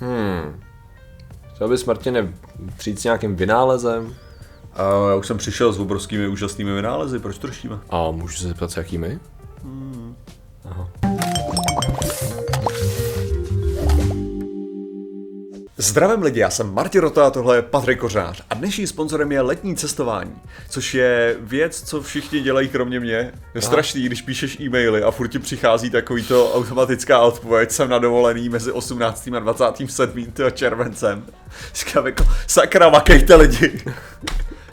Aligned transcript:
Hmm. 0.00 0.60
Chtěl 1.54 1.68
bys, 1.68 1.84
Martine, 1.84 2.32
přijít 2.76 3.00
s 3.00 3.04
nějakým 3.04 3.36
vynálezem? 3.36 4.14
A 4.72 5.08
já 5.08 5.14
už 5.14 5.26
jsem 5.26 5.38
přišel 5.38 5.72
s 5.72 5.78
obrovskými 5.78 6.28
úžasnými 6.28 6.72
vynálezy, 6.74 7.18
proč 7.18 7.38
to 7.38 7.46
řešíme? 7.46 7.78
A 7.90 8.10
můžu 8.10 8.36
se 8.36 8.48
zeptat, 8.48 8.70
s 8.70 8.76
jakými? 8.76 9.20
Zdravím 15.94 16.22
lidi, 16.22 16.40
já 16.40 16.50
jsem 16.50 16.74
Martin 16.74 17.00
Rota 17.00 17.26
a 17.26 17.30
tohle 17.30 17.56
je 17.56 17.62
Patrik 17.62 17.98
Kořář 17.98 18.42
a 18.50 18.54
dnešním 18.54 18.86
sponzorem 18.86 19.32
je 19.32 19.40
letní 19.40 19.76
cestování, 19.76 20.34
což 20.68 20.94
je 20.94 21.36
věc, 21.40 21.82
co 21.82 22.02
všichni 22.02 22.40
dělají 22.40 22.68
kromě 22.68 23.00
mě. 23.00 23.32
Je 23.54 23.62
strašný, 23.62 24.02
když 24.02 24.22
píšeš 24.22 24.60
e-maily 24.60 25.02
a 25.02 25.10
furt 25.10 25.28
ti 25.28 25.38
přichází 25.38 25.90
takovýto 25.90 26.54
automatická 26.54 27.20
odpověď, 27.20 27.70
jsem 27.70 27.88
na 27.88 27.98
dovolený 27.98 28.48
mezi 28.48 28.72
18. 28.72 29.28
a 29.36 29.38
27. 29.38 30.32
červencem. 30.52 31.26
Říkám 31.74 32.06
jako, 32.06 32.24
sakra, 32.46 32.90
makejte 32.90 33.34
lidi. 33.34 33.80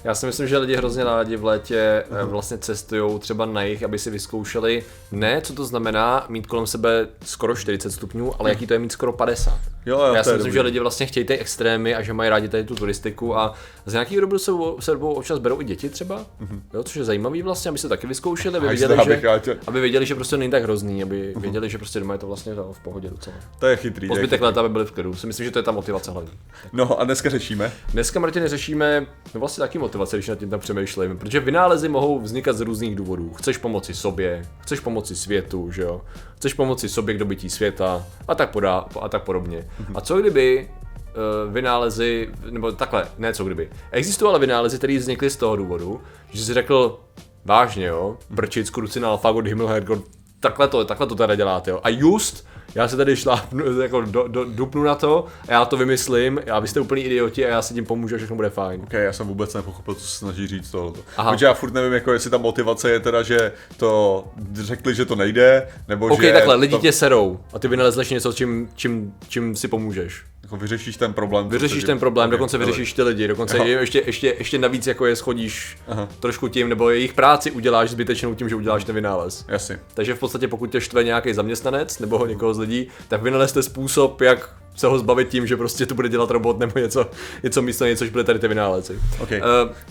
Já 0.03 0.15
si 0.15 0.25
myslím, 0.25 0.47
že 0.47 0.57
lidi 0.57 0.75
hrozně 0.75 1.03
rádi 1.03 1.35
v 1.35 1.45
létě 1.45 2.03
uh 2.23 2.31
vlastně 2.31 2.57
cestují 2.57 3.19
třeba 3.19 3.45
na 3.45 3.63
jich, 3.63 3.83
aby 3.83 3.99
si 3.99 4.09
vyzkoušeli 4.09 4.83
ne, 5.11 5.41
co 5.41 5.53
to 5.53 5.65
znamená 5.65 6.25
mít 6.29 6.47
kolem 6.47 6.67
sebe 6.67 7.07
skoro 7.25 7.55
40 7.55 7.91
stupňů, 7.91 8.33
ale 8.39 8.49
jaký 8.49 8.67
to 8.67 8.73
je 8.73 8.79
mít 8.79 8.91
skoro 8.91 9.13
50. 9.13 9.59
Jo, 9.85 9.99
jo, 9.99 10.13
Já 10.13 10.23
si 10.23 10.29
myslím, 10.29 10.39
dobrý. 10.39 10.53
že 10.53 10.61
lidi 10.61 10.79
vlastně 10.79 11.05
chtějí 11.05 11.25
ty 11.25 11.37
extrémy 11.37 11.95
a 11.95 12.01
že 12.01 12.13
mají 12.13 12.29
rádi 12.29 12.49
tady 12.49 12.63
tu 12.63 12.75
turistiku 12.75 13.37
a 13.37 13.53
z 13.85 13.93
nějakého 13.93 14.21
dobu 14.21 14.37
se 14.37 14.51
se 14.79 14.91
sebou 14.91 15.13
občas 15.13 15.39
berou 15.39 15.61
i 15.61 15.63
děti 15.63 15.89
třeba, 15.89 16.25
jo, 16.73 16.83
což 16.83 16.95
je 16.95 17.03
zajímavý 17.03 17.41
vlastně, 17.41 17.69
aby 17.69 17.77
se 17.77 17.89
taky 17.89 18.07
vyzkoušeli, 18.07 18.57
aby 18.57 18.67
abych 18.67 18.79
že, 18.79 19.57
aby 19.67 19.81
věděli, 19.81 20.05
že 20.05 20.15
prostě 20.15 20.37
není 20.37 20.51
tak 20.51 20.63
hrozný, 20.63 21.03
aby 21.03 21.33
věděli, 21.37 21.69
že 21.69 21.77
prostě 21.77 21.99
doma 21.99 22.13
je 22.13 22.19
to 22.19 22.27
vlastně 22.27 22.53
v 22.71 22.79
pohodě 22.83 23.09
docela. 23.09 23.35
To 23.59 23.67
je 23.67 23.75
chytrý. 23.75 24.07
Po 24.07 24.15
zbytek 24.15 24.41
léta, 24.41 24.59
aby 24.59 24.69
byli 24.69 24.85
v 24.85 24.91
klidu. 24.91 25.15
Si 25.15 25.27
myslím, 25.27 25.45
že 25.45 25.51
to 25.51 25.59
je 25.59 25.63
ta 25.63 25.71
motivace 25.71 26.11
hlavní. 26.11 26.31
No 26.73 26.99
a 26.99 27.03
dneska 27.03 27.29
řešíme. 27.29 27.71
Dneska, 27.93 28.19
Martine, 28.19 28.47
řešíme 28.47 29.05
no 29.33 29.39
vlastně 29.39 29.61
taky 29.61 29.79
motivace, 29.91 30.17
když 30.17 30.27
nad 30.27 30.39
tím 30.39 30.49
tam 30.49 30.59
přemýšlíme, 30.59 31.15
protože 31.15 31.39
vynálezy 31.39 31.89
mohou 31.89 32.19
vznikat 32.19 32.55
z 32.55 32.61
různých 32.61 32.95
důvodů. 32.95 33.33
Chceš 33.33 33.57
pomoci 33.57 33.93
sobě, 33.93 34.45
chceš 34.59 34.79
pomoci 34.79 35.15
světu, 35.15 35.71
že 35.71 35.81
jo? 35.81 36.01
Chceš 36.35 36.53
pomoci 36.53 36.89
sobě 36.89 37.15
k 37.15 37.17
dobytí 37.17 37.49
světa 37.49 38.05
a 38.27 38.35
tak, 38.35 38.49
podá, 38.49 38.85
a 39.01 39.09
tak 39.09 39.23
podobně. 39.23 39.67
A 39.95 40.01
co 40.01 40.21
kdyby 40.21 40.67
uh, 40.67 41.53
vynálezy, 41.53 42.29
nebo 42.49 42.71
takhle, 42.71 43.07
ne 43.17 43.33
co 43.33 43.43
kdyby. 43.43 43.69
Existovaly 43.91 44.39
vynálezy, 44.39 44.77
které 44.77 44.97
vznikly 44.97 45.29
z 45.29 45.35
toho 45.35 45.55
důvodu, 45.55 46.01
že 46.29 46.45
jsi 46.45 46.53
řekl, 46.53 46.99
vážně 47.45 47.85
jo, 47.85 48.17
brčit, 48.29 48.67
skrucina, 48.67 49.09
alfagot, 49.09 49.45
himmelhergot, 49.45 50.03
takhle 50.41 50.67
to, 50.67 50.85
takhle 50.85 51.07
to 51.07 51.15
teda 51.15 51.35
děláte 51.35 51.71
jo. 51.71 51.79
A 51.83 51.89
just, 51.89 52.47
já 52.75 52.87
se 52.87 52.97
tady 52.97 53.15
šlápnu, 53.15 53.81
jako 53.81 54.01
do, 54.01 54.27
do, 54.27 54.45
dupnu 54.45 54.83
na 54.83 54.95
to, 54.95 55.25
a 55.47 55.51
já 55.51 55.65
to 55.65 55.77
vymyslím, 55.77 56.39
a 56.51 56.59
vy 56.59 56.67
jste 56.67 56.79
úplný 56.79 57.01
idioti 57.01 57.45
a 57.45 57.49
já 57.49 57.61
si 57.61 57.73
tím 57.73 57.85
pomůžu 57.85 58.15
a 58.15 58.17
všechno 58.17 58.35
bude 58.35 58.49
fajn. 58.49 58.81
Ok, 58.83 58.93
já 58.93 59.13
jsem 59.13 59.27
vůbec 59.27 59.53
nepochopil, 59.53 59.93
co 59.93 60.07
se 60.07 60.17
snaží 60.17 60.47
říct 60.47 60.71
tohle. 60.71 60.93
Aha. 61.17 61.31
Protože 61.31 61.45
já 61.45 61.53
furt 61.53 61.73
nevím, 61.73 61.93
jako 61.93 62.13
jestli 62.13 62.29
ta 62.29 62.37
motivace 62.37 62.91
je 62.91 62.99
teda, 62.99 63.23
že 63.23 63.51
to 63.77 64.23
řekli, 64.53 64.95
že 64.95 65.05
to 65.05 65.15
nejde, 65.15 65.67
nebo 65.87 66.07
OK, 66.07 66.21
že 66.21 66.33
takhle, 66.33 66.55
lidi 66.55 66.75
to, 66.75 66.81
tě 66.81 66.91
serou 66.91 67.39
a 67.53 67.59
ty 67.59 67.67
vynalezleš 67.67 68.09
něco, 68.09 68.33
čím, 68.33 68.69
čím, 68.75 69.13
čím 69.27 69.55
si 69.55 69.67
pomůžeš. 69.67 70.23
Jako 70.51 70.61
vyřešíš 70.61 70.97
ten 70.97 71.13
problém. 71.13 71.49
Vyřešíš 71.49 71.83
ten 71.83 71.99
problém, 71.99 72.27
Ok, 72.27 72.31
dokonce 72.31 72.57
vyřešíš 72.57 72.93
ty 72.93 73.03
lidi, 73.03 73.27
dokonce 73.27 73.57
Jo. 73.57 73.63
je 73.63 73.79
ještě, 73.79 74.03
ještě, 74.05 74.35
ještě 74.37 74.57
navíc 74.57 74.87
jako 74.87 75.05
je 75.05 75.15
schodíš 75.15 75.77
trošku 76.19 76.47
tím, 76.47 76.69
nebo 76.69 76.89
jejich 76.89 77.13
práci 77.13 77.51
uděláš 77.51 77.89
zbytečnou 77.89 78.35
tím, 78.35 78.49
že 78.49 78.55
uděláš 78.55 78.83
ten 78.83 78.95
vynález. 78.95 79.45
Jasně. 79.47 79.79
Takže 79.93 80.13
v 80.15 80.19
podstatě 80.19 80.47
pokud 80.47 80.71
tě 80.71 80.81
štve 80.81 81.03
nějaký 81.03 81.33
zaměstnanec 81.33 81.99
nebo 81.99 82.25
někoho 82.25 82.53
z 82.53 82.59
lidí, 82.59 82.87
tak 83.07 83.21
vynalezte 83.21 83.63
způsob, 83.63 84.21
jak 84.21 84.49
se 84.75 84.87
ho 84.87 84.99
zbavit 84.99 85.29
tím, 85.29 85.47
že 85.47 85.57
prostě 85.57 85.85
to 85.85 85.95
bude 85.95 86.09
dělat 86.09 86.31
robot 86.31 86.59
nebo 86.59 86.79
něco, 86.79 87.09
něco 87.43 87.61
místo 87.61 87.85
něj, 87.85 87.95
což 87.95 88.09
bude 88.09 88.23
tady 88.23 88.39
ty 88.39 88.47
vynálezy. 88.47 88.99
Ok. 89.19 89.31
Eh, 89.31 89.41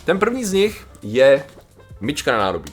ten 0.05 0.19
první 0.19 0.45
z 0.45 0.53
nich 0.53 0.87
je 1.03 1.43
myčka 2.01 2.31
na 2.31 2.37
nádobí. 2.37 2.71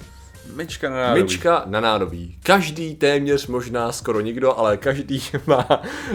Myčka 0.55 0.91
na 0.91 0.97
nádobí. 0.97 1.23
Myčka 1.23 1.63
na 1.67 1.81
nádobí. 1.81 2.39
Každý 2.43 2.95
téměř, 2.95 3.47
možná 3.47 3.93
skoro 3.93 4.21
nikdo, 4.21 4.59
ale 4.59 4.77
každý 4.77 5.23
má 5.47 5.67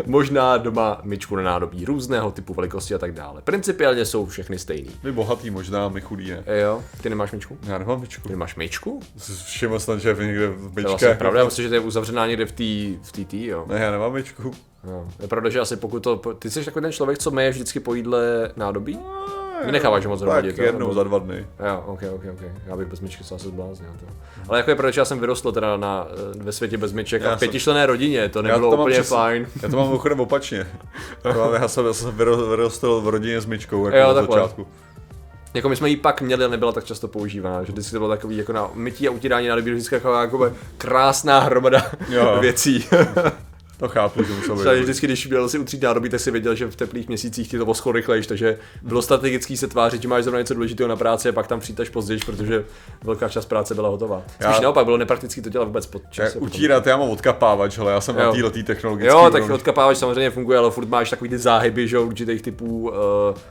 možná 0.05 0.57
doma 0.57 1.01
myčku 1.03 1.35
na 1.35 1.44
nádobí. 1.44 1.85
Různého 1.85 2.31
typu 2.31 2.53
velikosti 2.53 2.95
a 2.95 2.97
tak 2.97 3.13
dále. 3.13 3.41
Principiálně 3.41 4.05
jsou 4.05 4.25
všechny 4.25 4.59
stejný. 4.59 4.89
Vy 5.03 5.11
bohatý 5.11 5.49
možná, 5.49 5.89
my 5.89 6.01
chudý 6.01 6.29
ne. 6.29 6.44
E 6.45 6.61
jo, 6.61 6.83
ty 7.01 7.09
nemáš 7.09 7.31
myčku? 7.31 7.57
Já 7.67 7.77
nemám 7.77 8.01
myčku. 8.01 8.27
Ty 8.29 8.35
máš 8.35 8.55
myčku? 8.55 8.99
Všiml 9.45 9.79
jsem, 9.79 9.99
že 9.99 10.09
je 10.09 10.27
někde 10.27 10.47
v 10.47 10.73
To 10.73 10.79
je 10.79 10.85
vlastně 10.85 11.09
pravda, 11.09 11.39
já 11.39 11.45
myslím, 11.45 11.63
že 11.63 11.69
to 11.69 11.75
je 11.75 11.79
uzavřená 11.81 12.27
někde 12.27 12.45
v 12.45 12.51
té 12.51 13.00
v 13.03 13.11
té 13.11 13.25
tý, 13.25 13.45
jo. 13.45 13.65
Ne, 13.67 13.79
já 13.79 13.91
nemám 13.91 14.13
myčku. 14.13 14.51
jo. 14.83 15.07
Je 15.19 15.27
pravda, 15.27 15.50
že 15.50 15.59
asi 15.59 15.77
pokud 15.77 16.03
to, 16.03 16.15
ty 16.15 16.50
jsi 16.50 16.65
takový 16.65 16.83
ten 16.83 16.91
člověk, 16.91 17.19
co 17.19 17.31
meje 17.31 17.51
vždycky 17.51 17.79
po 17.79 17.94
jídle 17.94 18.51
nádobí? 18.55 18.94
Vynecháváš 18.94 19.43
ho 20.06 20.09
moc 20.09 20.22
Tak 20.22 20.57
jednou 20.57 20.79
Nebo- 20.79 20.94
za 20.94 21.03
dva 21.03 21.19
dny. 21.19 21.47
Jo, 21.68 21.84
ok, 21.85 22.00
ok, 22.16 22.22
ok. 22.34 22.41
Já 22.68 22.78
bych 22.78 22.88
bez 22.88 23.00
myčky 23.00 23.24
se 23.24 23.35
asi 23.35 23.47
zbláznil. 23.47 23.90
To. 24.00 24.06
Ale 24.50 24.57
jako 24.59 24.72
je 24.72 24.75
pravda, 24.75 24.91
že 24.91 25.01
já 25.01 25.06
jsem 25.06 25.19
vyrostl 25.19 25.51
teda 25.51 25.78
na, 25.78 26.07
ve 26.38 26.51
světě 26.51 26.78
bez 26.78 26.94
myček 26.94 27.22
Já 27.22 27.28
a 27.28 27.31
jsem- 27.31 27.38
v 27.38 27.40
pětičlené 27.40 27.85
rodině, 27.85 28.29
to 28.29 28.41
nebylo 28.41 28.72
to 28.75 28.81
úplně 28.81 28.94
přesně- 28.96 29.16
fajn. 29.18 29.47
Já 29.63 29.69
to 29.69 29.78
mám 29.78 29.85
mimochodem 29.85 30.19
opačně. 30.19 30.68
Mám, 31.38 31.53
já 31.53 31.68
jsem, 31.68 31.85
já 31.85 31.94
jsem 31.94 32.12
vyro- 32.12 32.50
vyrostl 32.50 33.01
v 33.01 33.07
rodině 33.07 33.41
s 33.41 33.46
myčkou, 33.46 33.85
jako 33.85 33.97
Jo, 33.97 34.07
na 34.07 34.13
takhle. 34.13 34.38
začátku. 34.40 34.68
Jako 35.53 35.69
my 35.69 35.75
jsme 35.75 35.90
ji 35.90 35.97
pak 35.97 36.22
měli, 36.22 36.44
ale 36.44 36.51
nebyla 36.51 36.72
tak 36.72 36.84
často 36.84 37.07
používána, 37.07 37.63
že 37.63 37.72
vždycky 37.72 37.91
to 37.91 37.97
bylo 38.00 38.09
takový 38.09 38.38
jako 38.38 38.53
na 38.53 38.69
mytí 38.74 39.07
a 39.07 39.12
utírání 39.12 39.47
nádobí, 39.47 39.72
vždycky 39.72 39.95
jako, 39.95 40.13
jako 40.13 40.51
krásná 40.78 41.40
hromada 41.40 41.85
Jo. 42.09 42.38
věcí. 42.41 42.85
To 43.78 43.89
chápu, 43.89 44.23
že 44.23 44.34
musel 44.34 44.56
být. 44.56 44.81
Vždycky, 44.84 45.07
když 45.07 45.28
měl 45.28 45.50
si 45.50 45.59
utřít 45.59 45.81
nádobí, 45.84 46.09
tak 46.09 46.19
si 46.19 46.31
věděl, 46.31 46.56
že 46.56 46.67
v 46.67 46.75
teplých 46.75 47.07
měsících 47.07 47.50
ti 47.50 47.57
to 47.57 47.66
oschlo 47.66 47.91
rychlejš, 47.91 48.28
takže 48.28 48.57
bylo 48.81 49.01
strategický 49.01 49.57
se 49.57 49.67
tvářit, 49.67 50.01
že 50.01 50.07
máš 50.07 50.23
zrovna 50.23 50.39
něco 50.39 50.53
důležitého 50.53 50.88
na 50.89 50.95
práci 50.95 51.29
a 51.29 51.31
pak 51.31 51.47
tam 51.47 51.59
přijít 51.59 51.79
až 51.79 51.89
později, 51.89 52.19
protože 52.25 52.66
velká 53.03 53.29
část 53.29 53.45
práce 53.45 53.75
byla 53.75 53.89
hotová. 53.89 54.22
Spíš 54.28 54.47
Já- 54.56 54.59
naopak, 54.59 54.85
bylo 54.85 54.97
nepraktický 54.97 55.41
to 55.41 55.50
dělat 55.50 55.66
vůbec 55.66 55.85
pod 55.85 56.01
čas. 56.12 56.35
utírat, 56.39 56.88
já 56.88 56.97
mám 56.97 57.09
odkapávač, 57.09 57.78
ale 57.78 57.91
já 57.91 58.01
jsem 58.01 58.17
Jo. 58.17 58.25
na 58.25 58.31
této 58.31 58.63
technologické 58.63 59.09
Jo, 59.09 59.29
tak 59.31 59.50
odkapávač 59.50 59.97
samozřejmě 59.97 60.29
funguje, 60.29 60.57
ale 60.57 60.72
furt 60.72 60.89
máš 60.89 61.09
takový 61.09 61.29
ty 61.29 61.38
záhyby, 61.38 61.88
že 61.88 62.00
určitých 62.00 62.41
typů 62.41 62.79
uh, 62.89 62.95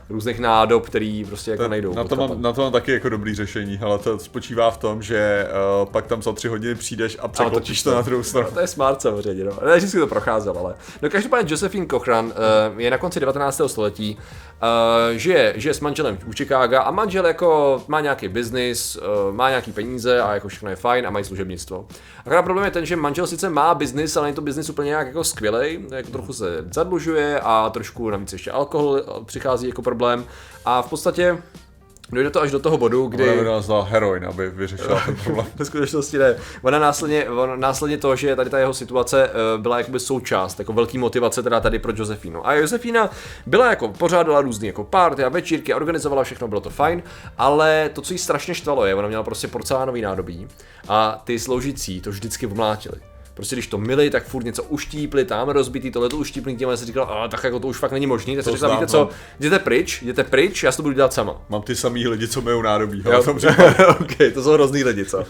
různých 0.09 0.39
nádob, 0.39 0.85
který 0.85 1.25
prostě 1.25 1.51
jako 1.51 1.67
nejdou. 1.67 1.93
Na 1.93 2.03
to, 2.03 2.15
mám, 2.15 2.41
na 2.41 2.53
to 2.53 2.61
mám 2.61 2.71
taky 2.71 2.91
jako 2.91 3.09
dobrý 3.09 3.35
řešení, 3.35 3.79
ale 3.81 3.97
to 3.99 4.19
spočívá 4.19 4.71
v 4.71 4.77
tom, 4.77 5.01
že 5.01 5.47
uh, 5.83 5.89
pak 5.91 6.07
tam 6.07 6.21
za 6.21 6.31
tři 6.31 6.47
hodiny 6.47 6.75
přijdeš 6.75 7.17
a 7.19 7.27
překlopíš 7.27 7.83
to 7.83 7.95
na 7.95 8.01
druhou 8.01 8.23
stranu. 8.23 8.47
No, 8.49 8.53
to 8.53 8.59
je 8.59 8.67
smart 8.67 9.01
samozřejmě, 9.01 9.43
no. 9.43 9.51
Ne, 9.65 9.77
vždycky 9.77 9.97
to 9.99 10.07
procházel, 10.13 10.57
ale. 10.57 10.75
No 11.01 11.09
každopádně 11.09 11.51
Josephine 11.51 11.87
Cochran 11.87 12.25
uh, 12.25 12.31
je 12.77 12.91
na 12.91 12.97
konci 12.97 13.19
19. 13.19 13.61
století, 13.67 14.17
uh, 14.17 15.17
žije, 15.17 15.53
žije 15.55 15.73
s 15.73 15.79
manželem 15.79 16.17
u 16.25 16.33
Chicaga 16.33 16.81
a 16.81 16.91
manžel 16.91 17.25
jako 17.25 17.83
má 17.87 18.01
nějaký 18.01 18.27
biznis, 18.27 18.95
uh, 18.95 19.35
má 19.35 19.49
nějaký 19.49 19.71
peníze 19.71 20.21
a 20.21 20.33
jako 20.33 20.47
všechno 20.47 20.69
je 20.69 20.75
fajn 20.75 21.07
a 21.07 21.09
mají 21.09 21.25
služebnictvo. 21.25 21.85
Akorát 22.25 22.41
problém 22.41 22.65
je 22.65 22.71
ten, 22.71 22.85
že 22.85 22.95
manžel 22.95 23.27
sice 23.27 23.49
má 23.49 23.75
biznis, 23.75 24.17
ale 24.17 24.25
není 24.27 24.35
to 24.35 24.41
biznis 24.41 24.69
úplně 24.69 24.87
nějak 24.87 25.07
jako 25.07 25.23
skvělej, 25.23 25.79
jako 25.91 26.11
trochu 26.11 26.33
se 26.33 26.65
zadlužuje 26.71 27.39
a 27.39 27.69
trošku 27.69 28.09
navíc 28.09 28.33
ještě 28.33 28.51
alkohol 28.51 29.01
přichází 29.25 29.67
jako 29.67 29.81
problém 29.81 30.25
a 30.65 30.81
v 30.81 30.89
podstatě 30.89 31.37
dojde 32.13 32.29
to 32.29 32.41
až 32.41 32.51
do 32.51 32.59
toho 32.59 32.77
bodu, 32.77 33.07
kdy... 33.07 33.23
Ona 33.23 33.33
by 33.33 33.43
nás 33.43 33.67
dala 33.67 33.83
heroin, 33.83 34.25
aby 34.25 34.49
vyřešila 34.49 35.01
ten 35.05 35.15
problém. 35.23 35.45
Ve 35.55 35.65
skutečnosti 35.65 36.17
ne. 36.17 36.35
Ona 36.61 36.79
následně, 36.79 37.29
ona 37.29 37.55
následně 37.55 37.97
to, 37.97 38.15
že 38.15 38.35
tady 38.35 38.49
ta 38.49 38.59
jeho 38.59 38.73
situace 38.73 39.29
eh, 39.29 39.57
byla 39.57 39.77
jakoby 39.77 39.99
součást, 39.99 40.59
jako 40.59 40.73
velký 40.73 40.97
motivace 40.97 41.43
teda 41.43 41.59
tady 41.59 41.79
pro 41.79 41.93
Josefínu. 41.95 42.47
A 42.47 42.53
Josefína 42.53 43.09
byla 43.45 43.69
jako, 43.69 43.87
pořádala 43.87 44.41
různý 44.41 44.67
jako 44.67 44.83
party 44.83 45.23
a 45.23 45.29
večírky, 45.29 45.73
a 45.73 45.75
organizovala 45.75 46.23
všechno, 46.23 46.47
bylo 46.47 46.61
to 46.61 46.69
fajn, 46.69 47.03
ale 47.37 47.89
to, 47.93 48.01
co 48.01 48.13
jí 48.13 48.19
strašně 48.19 48.55
štvalo, 48.55 48.85
je, 48.85 48.95
ona 48.95 49.07
měla 49.07 49.23
prostě 49.23 49.47
porcelánový 49.47 50.01
nádobí 50.01 50.47
a 50.87 51.21
ty 51.23 51.39
sloužící 51.39 52.01
to 52.01 52.09
vždycky 52.09 52.45
vmlátili. 52.45 53.12
Prostě 53.33 53.55
když 53.55 53.67
to 53.67 53.77
mili, 53.77 54.09
tak 54.09 54.25
furt 54.25 54.43
něco 54.43 54.63
uštípli, 54.63 55.25
tam 55.25 55.49
rozbitý, 55.49 55.91
tohle 55.91 56.09
to 56.09 56.17
uštípli, 56.17 56.55
tím 56.55 56.69
se 56.75 56.85
říkal, 56.85 57.03
a 57.03 57.27
tak 57.27 57.43
jako 57.43 57.59
to 57.59 57.67
už 57.67 57.77
fakt 57.77 57.91
není 57.91 58.07
možný, 58.07 58.35
tak 58.35 58.45
říkala, 58.45 58.57
znám, 58.57 58.71
víte 58.71 58.87
co, 58.87 58.99
no. 58.99 59.09
jděte 59.39 59.59
pryč, 59.59 60.01
jděte 60.01 60.23
pryč, 60.23 60.63
já 60.63 60.71
si 60.71 60.77
to 60.77 60.83
budu 60.83 60.95
dělat 60.95 61.13
sama. 61.13 61.41
Mám 61.49 61.61
ty 61.61 61.75
samý 61.75 62.07
lidi, 62.07 62.27
co 62.27 62.41
myjou 62.41 62.61
nádobí. 62.61 63.03
Jo. 63.05 63.23
Tom 63.23 63.37
případě 63.37 63.85
ok, 63.99 64.33
to 64.33 64.43
jsou 64.43 64.51
hrozný 64.51 64.83
lidi, 64.83 65.05
co? 65.05 65.25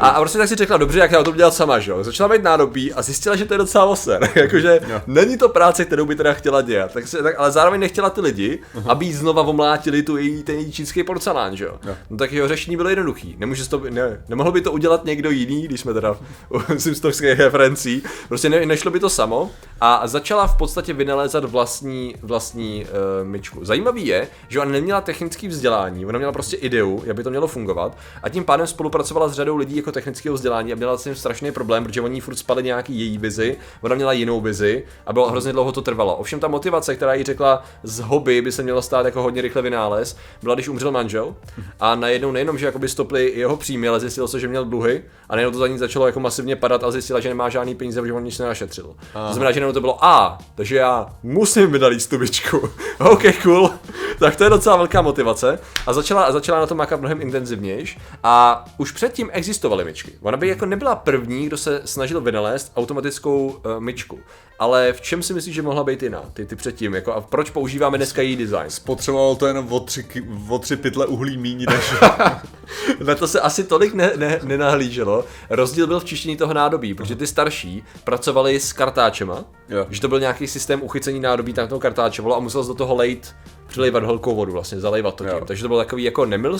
A, 0.00 0.08
a 0.08 0.20
prostě 0.20 0.38
tak 0.38 0.48
si 0.48 0.54
řekla, 0.54 0.76
dobře, 0.76 0.98
jak 0.98 1.12
já 1.12 1.18
to 1.18 1.24
budu 1.24 1.36
dělat 1.36 1.54
sama, 1.54 1.78
že 1.78 1.90
jo. 1.90 2.04
Začala 2.04 2.32
mít 2.32 2.42
nádobí 2.42 2.92
a 2.92 3.02
zjistila, 3.02 3.36
že 3.36 3.44
to 3.44 3.54
je 3.54 3.58
docela 3.58 3.84
oser. 3.84 4.30
Jakože 4.34 4.80
Jo. 4.88 5.00
není 5.06 5.38
to 5.38 5.48
práce, 5.48 5.84
kterou 5.84 6.06
by 6.06 6.16
teda 6.16 6.32
chtěla 6.32 6.62
dělat. 6.62 6.92
Tak 6.92 7.08
se, 7.08 7.22
tak, 7.22 7.34
ale 7.38 7.50
zároveň 7.50 7.80
nechtěla 7.80 8.10
ty 8.10 8.20
lidi, 8.20 8.58
aby 8.86 9.04
jí 9.04 9.12
znova 9.12 9.42
omlátili 9.42 10.02
tu 10.02 10.16
její, 10.16 10.42
ten 10.42 10.56
její 10.56 10.72
čínský 10.72 11.02
porcelán, 11.02 11.56
že 11.56 11.64
jo. 11.64 11.78
Jo. 11.86 11.94
No 12.10 12.16
tak 12.16 12.32
jeho 12.32 12.48
řešení 12.48 12.76
bylo 12.76 12.88
jednoduchý. 12.88 13.36
Nemůže 13.38 13.68
to, 13.68 13.82
ne, 13.90 14.22
nemohl 14.28 14.52
by 14.52 14.60
to 14.60 14.72
udělat 14.72 15.04
někdo 15.04 15.30
jiný, 15.30 15.62
když 15.62 15.80
jsme 15.80 15.94
teda 15.94 16.16
Simpsonské 16.78 17.34
referencí. 17.38 18.02
Prostě 18.28 18.48
ne, 18.48 18.66
nešlo 18.66 18.90
by 18.90 19.00
to 19.00 19.10
samo 19.10 19.50
a 19.80 20.06
začala 20.06 20.46
v 20.46 20.56
podstatě 20.56 20.92
vynalézat 20.92 21.44
vlastní, 21.44 22.14
vlastní 22.22 22.84
uh, 22.84 23.26
myčku. 23.26 23.64
Zajímavý 23.64 24.06
je, 24.06 24.28
že 24.48 24.60
ona 24.60 24.70
neměla 24.70 25.00
technické 25.00 25.48
vzdělání, 25.48 26.06
ona 26.06 26.18
měla 26.18 26.32
prostě 26.32 26.56
ideu, 26.56 27.02
jak 27.04 27.16
by 27.16 27.22
to 27.22 27.30
mělo 27.30 27.46
fungovat 27.46 27.96
a 28.22 28.28
tím 28.28 28.44
pádem 28.44 28.66
spolupracovala 28.66 29.28
s 29.28 29.32
řadou 29.32 29.56
lidí 29.56 29.76
jako 29.76 29.92
technického 29.92 30.34
vzdělání 30.34 30.72
a 30.72 30.76
měla 30.76 30.98
s 30.98 31.04
tím 31.04 31.14
strašný 31.14 31.52
problém, 31.52 31.84
protože 31.84 32.00
oni 32.00 32.20
furt 32.20 32.36
spali 32.36 32.62
nějaký 32.62 33.00
její 33.00 33.18
vizi, 33.18 33.56
ona 33.80 33.94
měla 33.94 34.12
jinou 34.12 34.40
vizi 34.40 34.84
a 35.06 35.12
bylo 35.12 35.30
hrozně 35.30 35.52
dlouho 35.52 35.72
to 35.72 35.82
trvalo. 35.82 36.16
Ovšem 36.16 36.40
ta 36.40 36.48
motivace, 36.48 36.96
která 36.96 37.14
jí 37.14 37.24
řekla 37.24 37.62
z 37.82 38.00
hobby 38.00 38.42
by 38.42 38.52
se 38.52 38.62
mělo 38.62 38.82
stát 38.82 39.06
jako 39.06 39.22
hodně 39.22 39.42
rychle 39.42 39.62
vynález, 39.62 40.16
byla 40.42 40.54
když 40.54 40.68
umřel 40.68 40.92
manžel 40.92 41.34
a 41.80 41.94
najednou 41.94 42.32
nejenom, 42.32 42.58
že 42.58 42.66
jakoby 42.66 42.88
stoply 42.88 43.32
jeho 43.34 43.56
příjmy, 43.56 43.88
ale 43.88 44.00
zjistilo 44.00 44.28
se, 44.28 44.40
že 44.40 44.48
měl 44.48 44.64
dluhy 44.64 45.02
a 45.28 45.36
najednou 45.36 45.52
to 45.52 45.58
za 45.58 45.66
ní 45.66 45.78
začalo 45.78 46.06
jako 46.06 46.20
masivně 46.20 46.56
padat 46.56 46.84
a 46.84 46.90
zjistila, 46.90 47.20
že 47.20 47.27
nemá 47.28 47.48
žádný 47.48 47.74
peníze, 47.74 48.00
protože 48.00 48.12
on 48.12 48.24
nic 48.24 48.38
nenašetřil. 48.38 48.84
To 49.12 49.32
znamená, 49.32 49.52
že 49.52 49.60
najednou 49.60 49.72
to 49.72 49.80
bylo 49.80 50.04
a, 50.04 50.38
takže 50.54 50.76
já 50.76 51.06
musím 51.22 51.72
vynalít 51.72 52.08
tu 52.08 52.18
bičku. 52.18 52.70
OK, 52.98 53.22
cool. 53.42 53.70
tak 54.18 54.36
to 54.36 54.44
je 54.44 54.50
docela 54.50 54.76
velká 54.76 55.02
motivace 55.02 55.58
a 55.86 55.92
začala, 55.92 56.32
začala 56.32 56.60
na 56.60 56.66
to 56.66 56.74
makat 56.74 57.00
mnohem 57.00 57.20
intenzivnější 57.20 58.00
a 58.22 58.64
už 58.78 58.92
předtím 58.92 59.30
existovaly 59.32 59.84
myčky. 59.84 60.12
Ona 60.22 60.36
by 60.36 60.48
jako 60.48 60.66
nebyla 60.66 60.94
první, 60.96 61.46
kdo 61.46 61.56
se 61.56 61.82
snažil 61.84 62.20
vynalézt 62.20 62.72
automatickou 62.76 63.46
uh, 63.46 63.80
myčku. 63.80 64.18
Ale 64.58 64.92
v 64.92 65.00
čem 65.00 65.22
si 65.22 65.34
myslíš, 65.34 65.54
že 65.54 65.62
mohla 65.62 65.84
být 65.84 66.02
jiná? 66.02 66.22
Ty, 66.32 66.46
ty 66.46 66.56
předtím, 66.56 66.94
jako 66.94 67.12
a 67.12 67.20
proč 67.20 67.50
používáme 67.50 67.98
dneska 67.98 68.22
její 68.22 68.36
design? 68.36 68.68
Potřebovalo 68.84 69.34
to 69.34 69.46
jenom 69.46 69.72
o 69.72 69.80
tři, 69.80 70.06
o 70.48 70.58
tři 70.58 70.76
pytle 70.76 71.06
uhlí 71.06 71.38
míň, 71.38 71.66
než... 71.68 71.94
Na 73.04 73.14
to 73.14 73.28
se 73.28 73.40
asi 73.40 73.64
tolik 73.64 73.94
ne, 73.94 74.12
ne, 74.16 74.40
nenahlíželo. 74.42 75.24
Rozdíl 75.50 75.86
byl 75.86 76.00
v 76.00 76.04
čištění 76.04 76.36
toho 76.36 76.54
nádobí, 76.54 76.94
protože 76.94 77.16
ty 77.16 77.26
starší 77.26 77.84
pracovali 78.04 78.60
s 78.60 78.72
kartáčema, 78.72 79.44
Jo. 79.68 79.86
že 79.90 80.00
to 80.00 80.08
byl 80.08 80.20
nějaký 80.20 80.46
systém 80.46 80.82
uchycení 80.82 81.20
nádobí, 81.20 81.52
tam 81.52 81.68
to 81.68 81.78
kartáčovalo 81.78 82.36
a 82.36 82.40
musel 82.40 82.64
do 82.64 82.74
toho 82.74 82.94
lejt, 82.94 83.34
přilejvat 83.66 84.02
holkou 84.02 84.36
vodu, 84.36 84.52
vlastně 84.52 84.80
zalejvat 84.80 85.14
to 85.14 85.24
tím. 85.24 85.32
Jo. 85.32 85.44
Takže 85.44 85.62
to 85.62 85.68
bylo 85.68 85.80
takový 85.80 86.04
jako 86.04 86.26
nemil 86.26 86.58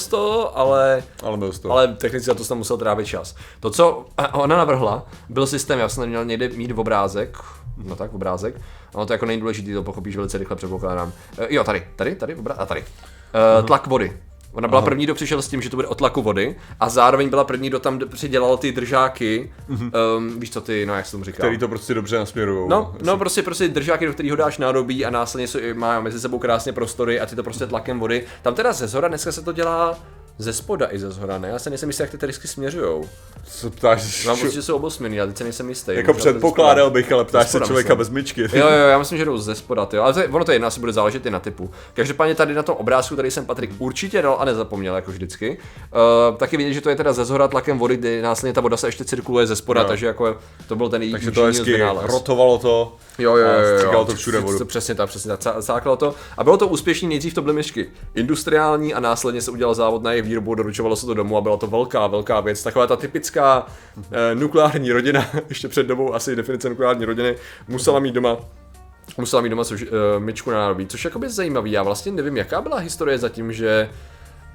ale 0.55 1.03
Ale 1.23 1.37
byl 1.37 1.53
ale 1.71 1.89
technicky 1.89 2.27
za 2.27 2.35
to 2.35 2.45
jsem 2.45 2.59
musel 2.59 2.77
trávit 2.77 3.07
čas. 3.07 3.35
To, 3.61 3.71
co 3.71 4.07
ona 4.33 4.57
navrhla, 4.57 5.07
byl 5.29 5.47
systém, 5.47 5.79
já 5.79 5.89
jsem 5.89 6.09
měl 6.09 6.25
někde 6.25 6.49
mít 6.49 6.73
v 6.73 6.81
obrázek, 6.81 7.39
no 7.77 7.97
tak, 7.97 8.15
obrázek, 8.15 8.61
ale 8.95 9.07
to 9.07 9.13
jako 9.13 9.27
není 9.27 9.41
důležitý, 9.41 9.73
to 9.73 9.83
pochopíš 9.83 10.17
velice 10.17 10.39
rychle, 10.39 10.57
předpokládám. 10.57 11.13
E, 11.39 11.55
jo, 11.55 11.65
tady, 11.65 11.87
tady, 11.97 12.15
tady, 12.15 12.35
obrá- 12.37 12.55
a 12.59 12.67
tady. 12.67 12.85
E, 13.61 13.63
tlak 13.63 13.87
vody. 13.87 14.17
Ona 14.53 14.69
byla 14.69 14.83
první, 14.83 15.05
kdo 15.05 15.15
přišel 15.15 15.43
s 15.43 15.49
tím, 15.49 15.63
že 15.63 15.71
to 15.71 15.77
bude 15.77 15.89
o 15.89 15.95
tlaku 15.95 16.23
vody 16.23 16.57
a 16.81 16.89
zároveň 16.89 17.29
byla 17.29 17.45
první, 17.45 17.69
kdo 17.69 17.81
tam 17.81 17.99
přidělal 17.99 18.57
ty 18.57 18.73
držáky, 18.73 19.53
um, 19.69 20.41
víš 20.41 20.51
co 20.51 20.61
ty, 20.61 20.87
no 20.87 20.95
jak 20.95 21.07
se 21.07 21.13
tomu 21.13 21.25
říká. 21.25 21.39
Který 21.39 21.59
to 21.59 21.69
prostě 21.69 21.95
dobře 21.95 22.19
nasměrujou. 22.19 22.69
No, 22.69 22.95
no 23.03 23.19
prostě, 23.19 23.43
prostě 23.43 23.69
držáky, 23.69 24.07
do 24.07 24.13
kterého 24.13 24.37
dáš 24.37 24.59
nádobí 24.59 25.05
a 25.05 25.11
následně 25.11 25.49
jsou, 25.49 25.59
má 25.75 26.01
mezi 26.01 26.21
sebou 26.21 26.39
krásně 26.39 26.73
prostory 26.73 27.21
a 27.21 27.27
ty 27.27 27.37
to 27.37 27.43
prostě 27.43 27.67
tlakem 27.67 28.01
vody. 28.01 28.25
Tam 28.43 28.55
teda 28.55 28.73
ze 28.73 28.87
zhora 28.87 29.09
dneska 29.09 29.33
se 29.33 29.43
to 29.43 29.53
dělá 29.53 29.99
ze 30.39 30.53
spoda 30.53 30.89
i 30.91 30.99
ze 30.99 31.11
zhora, 31.11 31.39
ne? 31.39 31.49
Já 31.49 31.59
se 31.59 31.71
nejsem 31.71 31.89
jistý, 31.89 32.03
jak 32.03 32.11
ty 32.11 32.19
trysky 32.19 32.49
směřujou. 32.49 33.05
Co 33.45 33.71
ptáš, 33.71 34.27
Mám 34.27 34.37
pocit, 34.37 34.53
že 34.53 34.63
jsou 34.63 34.77
obosměrný, 34.77 35.21
ale 35.21 35.29
teď 35.29 35.37
se 35.37 35.45
nejsem 35.45 35.69
jistý. 35.69 35.91
jako 35.95 36.15
předpokládal 36.15 36.91
bych, 36.91 37.13
ale 37.13 37.25
ptáš 37.25 37.49
se 37.49 37.61
člověka 37.61 37.95
myslím. 37.95 37.99
bez 37.99 38.09
myčky. 38.09 38.41
Jo, 38.59 38.69
jo, 38.69 38.89
já 38.89 38.99
myslím, 38.99 39.19
že 39.19 39.25
jdou 39.25 39.39
ze 39.39 39.55
spoda, 39.55 39.87
tyjo. 39.87 40.03
ale 40.03 40.13
to 40.15 40.21
je, 40.21 40.29
ono 40.29 40.45
to 40.45 40.51
je 40.51 40.55
jedno, 40.55 40.69
asi 40.69 40.81
bude 40.81 40.93
záležet 40.93 41.27
i 41.27 41.31
na 41.31 41.41
typu. 41.41 41.71
Každopádně 41.95 42.35
tady 42.35 42.55
na 42.55 42.63
tom 42.63 42.77
obrázku, 42.77 43.15
který 43.15 43.31
jsem 43.31 43.47
Patrik 43.47 43.71
určitě 43.79 44.23
dal 44.23 44.37
a 44.41 44.45
nezapomněl, 44.45 44.95
jako 44.95 45.11
vždycky. 45.11 45.59
Uh, 46.31 46.37
taky 46.37 46.57
vidět, 46.57 46.73
že 46.73 46.81
to 46.81 46.91
je 46.91 46.97
teda 46.97 47.13
ze 47.13 47.25
zhora 47.25 47.49
tlakem 47.49 47.79
vody, 47.79 47.97
kdy 47.97 48.23
následně 48.23 48.53
ta 48.53 48.61
voda 48.61 48.77
se 48.77 48.89
ještě 48.89 49.05
cirkuluje 49.05 49.47
ze 49.47 49.57
spoda, 49.57 49.81
Jo. 49.83 49.89
takže 49.89 50.07
jako 50.07 50.39
to 50.69 50.77
byl 50.77 50.89
ten 50.89 51.11
Takže 51.13 51.31
to 51.31 51.43
hezky 51.43 51.83
rotovalo 52.03 52.59
to. 52.59 52.97
Jo, 53.19 53.37
jo, 53.37 53.47
jo, 53.49 53.79
jo, 53.83 53.93
jo. 53.93 54.05
to 54.05 54.15
všude 54.15 54.41
vodu. 54.41 54.65
Přesně 54.65 54.95
tak, 54.95 55.09
přesně 55.09 55.37
tak. 55.37 55.63
Záklalo 55.63 55.97
to. 55.97 56.15
A 56.39 56.45
bylo 56.45 56.57
to 56.57 56.69
úspěšný, 56.69 57.09
nejdřív 57.09 57.35
to 57.35 57.43
byly 57.43 57.55
myšky 57.55 57.91
industriální 58.15 58.95
a 58.95 59.01
následně 59.01 59.43
se 59.43 59.51
udělal 59.51 59.75
závod 59.75 60.03
na 60.03 60.13
jejich 60.13 60.28
výrobu, 60.29 60.55
doručovalo 60.55 60.97
se 60.97 61.07
to 61.07 61.15
domů 61.15 61.37
a 61.37 61.41
byla 61.41 61.57
to 61.57 61.67
velká, 61.67 62.07
velká 62.07 62.41
věc. 62.41 62.63
Taková 62.63 62.87
ta 62.87 62.97
typická 62.97 63.67
eh, 64.13 64.35
nukleární 64.35 64.93
rodina, 64.93 65.27
ještě 65.49 65.69
před 65.69 65.87
dobou 65.87 66.15
asi 66.15 66.37
definice 66.37 66.69
nukleární 66.69 67.05
rodiny, 67.05 67.37
musela 67.69 67.99
mít 68.01 68.15
doma 68.15 68.37
musela 69.17 69.43
mít 69.43 69.49
doma 69.49 69.65
což, 69.65 69.83
uh, 69.83 69.89
myčku 70.19 70.51
na 70.51 70.59
nádobí, 70.59 70.87
což 70.87 71.05
je 71.05 71.09
jakoby 71.09 71.29
zajímavý. 71.29 71.73
Já 71.73 71.83
vlastně 71.83 72.13
nevím, 72.13 72.37
jaká 72.37 72.61
byla 72.61 72.79
historie 72.79 73.19
za 73.19 73.29
tím, 73.29 73.53
že 73.53 73.91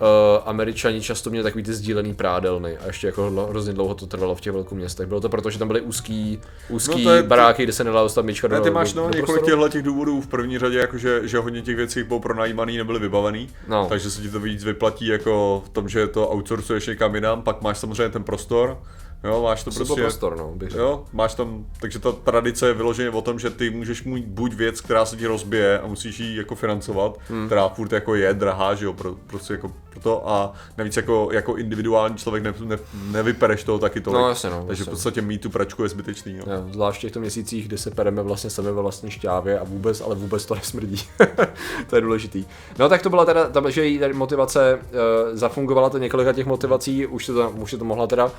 uh, 0.02 0.08
američani 0.46 1.02
často 1.02 1.30
měli 1.30 1.44
takový 1.44 1.64
ty 1.64 1.74
sdílený 1.74 2.14
prádelny 2.14 2.78
a 2.78 2.88
ještě 2.88 3.08
jako 3.08 3.30
hlo- 3.30 3.50
hrozně 3.50 3.74
dlouho 3.74 3.96
to 3.96 4.08
trvalo 4.08 4.36
v 4.36 4.42
těch 4.42 4.54
velkých 4.54 4.78
městech. 4.78 5.08
Bylo 5.08 5.22
to 5.22 5.30
proto, 5.30 5.50
že 5.50 5.60
tam 5.60 5.68
byly 5.68 5.82
úzký, 5.82 6.40
úzký 6.70 7.04
No 7.04 7.10
to 7.10 7.16
je- 7.16 7.24
baráky, 7.24 7.64
kde 7.64 7.74
se 7.74 7.84
nedala 7.84 8.04
dostat 8.04 8.26
myčka 8.26 8.48
do 8.48 8.56
Ne, 8.56 8.62
ty 8.62 8.70
máš 8.72 8.94
do, 8.94 9.02
no, 9.02 9.08
do 9.10 9.16
několik 9.16 9.26
prostoru. 9.42 9.62
těchto 9.64 9.70
těch 9.70 9.84
důvodů 9.84 10.22
v 10.22 10.28
první 10.28 10.60
řadě, 10.60 10.78
jakože, 10.78 11.28
že 11.28 11.38
hodně 11.38 11.62
těch 11.62 11.76
věcí 11.76 12.04
bylo 12.04 12.20
pronajímaný, 12.20 12.78
nebyly 12.78 13.00
vybavený, 13.00 13.50
No. 13.68 13.86
takže 13.90 14.12
se 14.12 14.22
ti 14.22 14.30
to 14.30 14.40
víc 14.40 14.64
vyplatí 14.64 15.08
jako 15.08 15.64
v 15.66 15.70
tom, 15.70 15.90
že 15.90 16.08
to 16.08 16.30
outsourcuješ 16.36 16.88
někam 16.88 17.16
jinam, 17.16 17.42
pak 17.42 17.62
máš 17.62 17.78
samozřejmě 17.78 18.10
ten 18.10 18.24
prostor, 18.24 18.78
jo, 19.24 19.44
máš 19.44 19.64
to 19.64 19.72
To 19.72 19.76
prostě, 19.76 20.02
prostor, 20.02 20.38
no, 20.38 20.52
bych 20.56 20.72
jo, 20.76 21.06
máš 21.14 21.36
tam, 21.36 21.66
takže 21.80 22.00
ta 22.00 22.12
tradice 22.12 22.68
je 22.68 22.74
vyloženě 22.74 23.10
o 23.10 23.22
tom, 23.22 23.40
že 23.40 23.50
ty 23.50 23.70
můžeš 23.70 24.04
mít 24.04 24.26
buď 24.26 24.54
věc, 24.54 24.82
která 24.82 25.06
se 25.06 25.18
ti 25.18 25.28
rozbije 25.28 25.80
a 25.80 25.88
musíš 25.88 26.20
ji 26.20 26.38
jako 26.38 26.56
financovat, 26.56 27.18
hmm. 27.28 27.46
která 27.46 27.70
furt 27.70 27.92
jako 27.92 28.16
je 28.16 28.34
drahá, 28.34 28.76
že 28.76 28.86
jo, 28.86 28.94
pro, 28.94 29.16
prostě 29.28 29.54
jako 29.54 29.72
proto 29.90 30.30
a 30.30 30.54
navíc 30.78 30.98
jako, 30.98 31.30
jako 31.32 31.56
individuální 31.56 32.18
člověk 32.18 32.44
ne, 32.44 32.54
ne, 32.60 32.78
nevypereš 33.12 33.64
toho 33.64 33.80
taky 33.80 34.02
tolik, 34.02 34.22
No, 34.22 34.30
jasně, 34.30 34.50
no, 34.50 34.64
takže 34.68 34.84
v 34.84 34.88
jasně. 34.88 34.92
podstatě 34.92 35.22
mít 35.22 35.42
tu 35.42 35.50
pračku 35.50 35.84
je 35.84 35.90
zbytečný, 35.90 36.34
no. 36.34 36.54
Jo, 36.54 36.66
zvlášť 36.72 36.98
v 36.98 37.02
těchto 37.02 37.20
měsících, 37.20 37.68
kdy 37.68 37.78
se 37.78 37.92
pereme 37.92 38.24
vlastně 38.24 38.50
sami 38.50 38.72
ve 38.72 38.82
vlastní 38.82 39.12
šťávě 39.12 39.60
a 39.60 39.64
vůbec, 39.64 40.02
ale 40.02 40.16
vůbec 40.16 40.46
to 40.46 40.56
nesmrdí. 40.56 41.04
to 41.90 41.96
je 41.96 42.02
důležitý. 42.02 42.46
No 42.80 42.90
tak 42.90 43.02
to 43.02 43.10
byla 43.10 43.26
teda, 43.26 43.50
ta, 43.50 43.70
že 43.70 43.86
její 43.86 44.14
motivace 44.14 44.80
uh, 44.82 45.38
zafungovala, 45.38 45.90
to 45.90 45.98
několika 45.98 46.34
těch 46.34 46.46
motivací, 46.46 47.08
už 47.08 47.26
se 47.26 47.34
to, 47.34 47.50
už 47.50 47.72
se 47.72 47.78
to 47.78 47.86
mohla 47.86 48.08
teda 48.08 48.32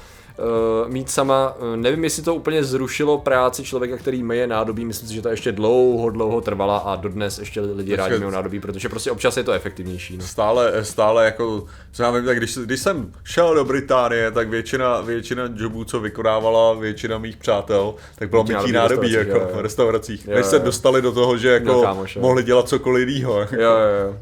mít 0.89 1.11
sama. 1.11 1.55
Uh, 1.59 1.77
nevím, 1.77 2.05
jestli 2.05 2.23
to 2.23 2.35
úplně 2.35 2.65
zrušilo 2.65 3.19
práci 3.19 3.65
člověka, 3.65 3.97
který 3.97 4.23
myje 4.23 4.47
nádobí, 4.47 4.85
myslím 4.85 5.09
si, 5.09 5.15
že 5.15 5.23
to 5.23 5.29
ještě 5.29 5.53
dlouho, 5.53 6.11
dlouho 6.11 6.41
trvala 6.41 6.79
a 6.79 6.97
dodnes 6.97 7.39
ještě 7.39 7.61
lidi 7.61 7.97
rádi 7.97 8.19
myjou 8.19 8.31
nádobí, 8.31 8.61
protože 8.61 8.89
prostě 8.89 9.11
občas 9.11 9.37
je 9.37 9.45
to 9.45 9.53
efektivnější. 9.53 10.17
No. 10.17 10.25
stále, 10.25 10.73
stále 10.85 11.25
jako, 11.25 11.65
co 11.93 12.03
já 12.03 12.11
vím, 12.11 12.25
tak 12.25 12.37
když, 12.39 12.59
když 12.59 12.81
jsem 12.81 13.13
šel 13.25 13.55
do 13.55 13.65
Británie, 13.65 14.31
tak 14.31 14.49
většina, 14.49 15.01
většina 15.01 15.43
jobů, 15.57 15.85
co 15.85 16.01
vykonávala 16.01 16.75
většina 16.75 17.19
mých 17.19 17.37
přátel, 17.37 17.95
tak 18.19 18.31
bylo 18.31 18.45
Mytí 18.45 18.55
mytí 18.57 18.73
nádobí 18.73 19.09
v 19.09 19.13
nádobí 19.13 19.17
restauracích, 19.17 19.29
jako 19.29 19.39
jo, 19.45 19.51
jo. 19.53 19.59
v 19.59 19.63
restauracích. 19.63 20.29
Jo, 20.29 20.35
Než 20.35 20.47
se 20.47 20.59
dostali 20.59 21.03
do 21.03 21.13
toho, 21.13 21.37
že 21.37 21.49
jako 21.49 21.67
No, 21.73 21.83
kámoš, 21.83 22.17
mohli 22.17 22.43
dělat 22.43 22.69
cokoliv 22.69 23.09
jiného. 23.09 23.41
Jo, 23.41 23.71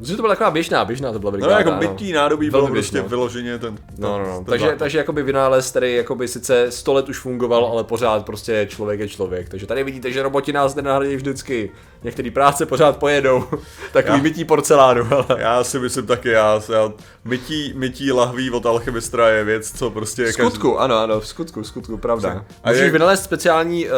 jo, 0.01 0.17
to 0.17 0.23
byla 0.23 0.29
taková 0.35 0.51
běžná, 0.51 0.85
běžná 0.85 1.13
to 1.13 1.19
byla 1.19 1.31
No 1.31 1.37
brigáda. 1.39 1.59
jako 1.59 1.71
mytí 1.71 2.13
nádobí 2.13 2.51
bylo 2.51 2.69
prostě 2.69 3.03
vyloženě 3.03 3.59
ten, 3.59 3.79
No, 3.99 4.19
no, 4.19 4.25
no. 4.27 4.37
ten 4.37 4.45
Takže, 4.45 4.75
takže 4.79 4.99
jakoby 4.99 5.23
vynález, 5.23 5.71
který 5.71 6.02
jakoby 6.03 6.29
sice 6.29 6.71
100 6.71 6.93
let 6.93 7.09
už 7.09 7.19
fungoval, 7.19 7.65
ale 7.65 7.85
pořád 7.85 8.27
prostě 8.27 8.67
člověk 8.71 9.01
je 9.01 9.09
člověk. 9.09 9.49
Takže 9.49 9.67
tady 9.67 9.85
vidíte, 9.85 10.11
že 10.13 10.23
roboti 10.23 10.53
nás 10.53 10.75
nenahradí 10.75 11.17
vždycky. 11.17 11.71
Některé 12.03 12.31
práce 12.31 12.67
pořád 12.67 12.97
pojedou. 12.97 13.45
Takový 13.93 14.17
Já- 14.17 14.23
mytí 14.23 14.45
porcelánu, 14.45 15.05
ale... 15.11 15.41
Já 15.41 15.65
si 15.65 15.79
myslím 15.79 16.07
taky, 16.07 16.29
já, 16.29 16.61
já 16.73 16.93
mytí, 17.25 17.73
mytí 17.77 18.13
lahví 18.13 18.51
od 18.51 18.67
alchemistra 18.67 19.29
je 19.29 19.45
věc, 19.45 19.73
co 19.79 19.91
prostě 19.91 20.23
je 20.23 20.29
V 20.29 20.33
skutku, 20.35 20.79
ano, 20.81 20.97
ano, 20.99 21.21
v 21.21 21.27
skutku, 21.27 21.63
v 21.63 21.67
skutku, 21.67 21.97
pravda. 21.97 22.45
A 22.65 22.69
Můžeš 22.69 22.83
jak- 22.83 22.93
vynalézt 22.93 23.25
speciální 23.25 23.87
uh, 23.87 23.93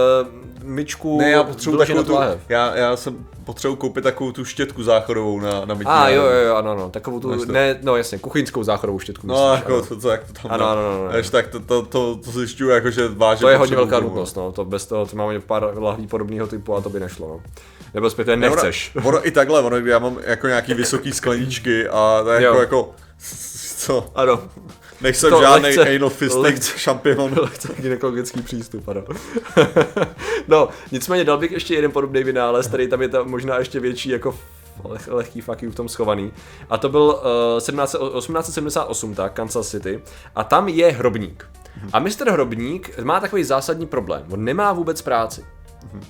myčku 0.62 1.18
Ne, 1.18 1.30
já 1.30 1.42
potřebuji 1.42 1.76
takovou 1.78 2.02
tu, 2.02 2.14
lahev. 2.14 2.40
já, 2.48 2.76
já 2.76 2.96
jsem 2.96 3.26
potřebuji 3.44 3.76
koupit 3.76 4.02
takovou 4.04 4.32
tu 4.32 4.44
štětku 4.44 4.82
záchodovou 4.82 5.40
na, 5.40 5.64
na 5.64 5.74
mytí 5.74 5.86
A 5.90 6.08
jo, 6.08 6.22
nádobí. 6.22 6.36
jo, 6.40 6.46
jo, 6.48 6.54
ano, 6.54 6.70
ano, 6.70 6.90
takovou 6.90 7.20
tu, 7.20 7.44
ne, 7.52 7.78
no 7.82 7.96
jasně, 7.96 8.18
kuchyňskou 8.18 8.62
záchodovou 8.64 8.98
štětku. 8.98 9.26
No, 9.26 9.34
myslíš, 9.34 9.60
jako 9.60 9.74
ano. 9.74 9.86
to, 9.86 9.96
to, 10.00 10.10
jak 10.10 10.24
to 10.26 10.32
tam 10.32 10.50
Ano, 10.52 10.68
ano, 10.70 10.80
ano, 10.80 11.08
ano. 11.12 11.22
Tak 11.30 11.46
to, 11.46 11.60
to, 11.60 11.82
to, 11.82 12.16
to 12.24 12.30
zjišťuju, 12.30 12.70
jako, 12.70 12.90
že 12.90 13.08
vážně 13.08 13.40
To 13.42 13.48
je 13.48 13.56
hodně 13.56 13.76
velká 13.76 14.00
nutnost, 14.00 14.36
no, 14.36 14.52
to 14.52 14.64
bez 14.64 14.86
toho, 14.86 15.06
to 15.06 15.16
máme 15.16 15.40
pár 15.40 15.72
lahví 15.78 16.06
podobného 16.06 16.46
typu 16.46 16.74
a 16.76 16.80
to 16.80 16.90
by 16.90 17.00
nešlo, 17.00 17.28
no. 17.28 17.40
Nebo 17.94 18.10
zpět 18.10 18.26
Ne, 18.26 18.32
ono- 18.34 18.40
nechceš. 18.40 18.92
Ono, 19.04 19.26
i 19.26 19.30
takhle, 19.30 19.60
ono, 19.60 19.76
já 19.76 19.98
mám 19.98 20.18
jako 20.26 20.46
nějaký 20.46 20.74
vysoký 20.74 21.12
skleničky 21.12 21.88
a 21.88 22.20
to 22.22 22.30
je 22.30 22.42
Jo. 22.42 22.48
jako, 22.50 22.60
jako, 22.60 22.90
co, 23.76 24.10
Ano, 24.14 24.40
nejsem 25.00 25.30
To 25.30 25.40
žádný 25.40 25.62
lehce- 25.68 25.96
anal 25.96 26.10
fisting 26.10 26.44
lehce- 26.44 26.78
šampion. 26.78 27.34
Lehce 27.40 27.68
gynekologický 27.78 28.42
přístup, 28.42 28.88
ano. 28.88 29.02
no, 30.48 30.68
nicméně 30.92 31.24
dal 31.24 31.38
bych 31.38 31.52
ještě 31.52 31.74
jeden 31.74 31.90
podobný 31.90 32.24
vynález, 32.24 32.66
který 32.66 32.88
tam 32.88 33.02
je 33.02 33.08
tam 33.08 33.28
možná 33.30 33.58
ještě 33.58 33.80
větší 33.80 34.08
jako 34.08 34.38
leh, 34.84 35.08
lehký 35.08 35.40
fuck 35.40 35.62
you 35.62 35.70
v 35.70 35.74
tom 35.74 35.88
schovaný. 35.88 36.32
A 36.70 36.78
to 36.78 36.88
byl 36.88 37.02
uh, 37.54 37.58
17, 37.60 37.90
1878, 37.92 39.14
tak, 39.14 39.32
Kansas 39.32 39.68
City. 39.68 40.02
A 40.34 40.44
tam 40.44 40.68
je 40.68 40.92
hrobník. 40.92 41.46
A 41.92 41.98
Mr. 41.98 42.30
Hrobník 42.30 42.98
má 42.98 43.20
takový 43.20 43.44
zásadní 43.44 43.86
problém. 43.86 44.24
On 44.30 44.44
nemá 44.44 44.72
vůbec 44.72 45.02
práci. 45.02 45.44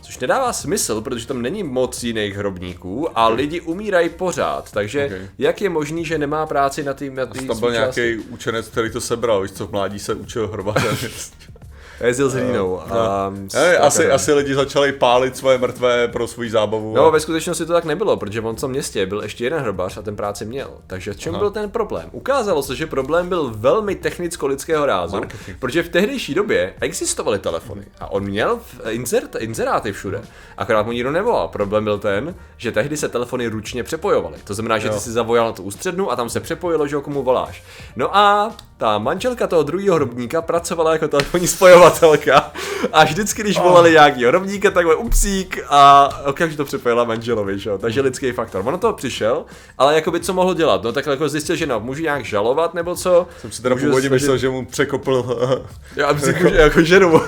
Což 0.03 0.19
nedává 0.19 0.53
smysl, 0.53 1.01
protože 1.01 1.27
tam 1.27 1.43
není 1.43 1.63
moc 1.63 2.03
jiných 2.03 2.37
hrobníků 2.37 3.19
a 3.19 3.29
lidi 3.29 3.61
umírají 3.61 4.09
pořád. 4.09 4.73
Takže 4.73 5.05
Okay. 5.07 5.29
jak 5.39 5.61
je 5.63 5.69
možný, 5.69 6.05
že 6.05 6.19
nemá 6.19 6.47
práci 6.47 6.83
na 6.83 6.95
té 6.95 7.11
na 7.11 7.27
tý 7.27 7.47
Tam 7.47 7.61
byl 7.61 7.73
nějaký 7.73 8.17
učenec, 8.17 8.69
který 8.69 8.91
to 8.91 9.01
sebral, 9.01 9.43
víš 9.43 9.53
co, 9.53 9.67
v 9.67 9.71
mládí 9.73 9.99
se 9.99 10.15
učil 10.15 10.49
hrobařem. 10.49 10.97
Jezdil 12.01 12.29
s 12.29 12.35
hlínou. 12.35 12.81
A, 12.93 13.33
Ne, 13.55 13.77
asi, 13.79 14.11
asi 14.11 14.33
lidi 14.33 14.55
začali 14.55 14.93
pálit 14.93 15.37
svoje 15.37 15.59
mrtvé 15.59 16.09
pro 16.09 16.27
svou 16.27 16.49
zábavu. 16.49 16.95
No, 16.97 17.07
a- 17.07 17.11
ve 17.11 17.21
skutečnosti 17.21 17.67
to 17.67 17.73
tak 17.73 17.85
nebylo, 17.85 18.17
protože 18.17 18.41
v 18.41 18.55
tom 18.55 18.71
městě 18.71 19.07
byl 19.07 19.23
ještě 19.23 19.45
jeden 19.45 19.61
hrobař 19.61 19.97
a 19.97 20.03
ten 20.03 20.17
práci 20.17 20.45
měl. 20.45 20.71
Takže 20.87 21.13
v 21.13 21.17
čem 21.17 21.33
Aha. 21.35 21.39
byl 21.39 21.51
ten 21.51 21.71
problém? 21.71 22.09
Ukázalo 22.13 22.63
se, 22.63 22.77
že 22.77 22.87
problém 22.87 23.29
byl 23.29 23.53
velmi 23.57 23.95
technicko-lidského 23.95 24.87
rázu, 24.87 25.17
Marketing. 25.17 25.57
protože 25.61 25.83
v 25.83 25.89
tehdejší 25.89 26.35
době 26.35 26.75
existovaly 26.81 27.39
telefony 27.39 27.85
a 28.01 28.11
on 28.13 28.23
měl 28.25 28.59
insert, 28.89 29.35
inzeráty 29.39 29.93
všude. 29.93 30.23
Akorát 30.59 30.87
mu 30.87 30.93
nikdo 30.93 31.11
nevolal. 31.11 31.49
Problém 31.49 31.85
byl 31.85 31.99
ten, 31.99 32.35
že 32.57 32.73
tehdy 32.73 32.97
se 32.97 33.09
telefony 33.09 33.47
ručně 33.47 33.83
přepojovaly. 33.85 34.37
To 34.45 34.55
znamená, 34.55 34.79
že 34.79 34.89
ty 34.89 34.95
Jo. 34.95 35.01
si 35.01 35.11
zavolal 35.13 35.47
na 35.47 35.53
tu 35.53 35.63
ústřednu 35.63 36.11
a 36.13 36.17
tam 36.17 36.29
se 36.29 36.41
přepojilo, 36.41 36.87
že 36.87 36.97
ho 36.97 37.03
komu 37.03 37.23
voláš. 37.23 37.63
No 37.97 38.17
a 38.17 38.53
ta 38.77 38.99
manželka 38.99 39.47
toho 39.47 39.63
druhého 39.63 39.95
hrobníka 39.95 40.43
pracovala 40.43 40.93
jako 40.93 41.09
telefonní 41.09 41.47
spojovatelka 41.91 42.53
a 42.93 43.05
vždycky, 43.05 43.43
když 43.43 43.59
volali 43.59 43.91
nějaký 43.91 44.25
hrobníka, 44.25 44.71
takhle 44.71 44.95
upsík 44.95 45.59
a 45.69 46.11
okamžitě 46.27 46.57
to 46.57 46.65
přepojila 46.65 47.05
manželovi, 47.05 47.59
že 47.59 47.71
jo? 47.71 47.79
Takže 47.79 48.01
lidský 48.01 48.33
faktor. 48.33 48.63
Ono 48.67 48.79
to 48.79 48.93
přišel, 48.93 49.45
ale 49.79 49.95
jakoby 49.95 50.21
co 50.21 50.33
mohl 50.33 50.55
dělat? 50.55 50.83
No 50.83 50.93
tak 50.93 51.07
jako 51.07 51.29
zjistil, 51.29 51.57
že 51.57 51.67
no, 51.67 51.81
můžu 51.81 52.03
nějak 52.03 52.25
žalovat 52.25 52.75
nebo 52.75 52.97
co? 52.97 53.27
Jsem 53.41 53.53
si 53.53 53.63
teda 53.63 53.77
původně 53.77 54.09
myslel, 54.09 54.39
že 54.39 54.49
mu 54.49 54.67
překopl... 54.67 55.39
Já 55.97 56.13
myslím, 56.13 56.35
že 56.39 56.57
jako 56.57 56.83
ženu. 56.83 57.21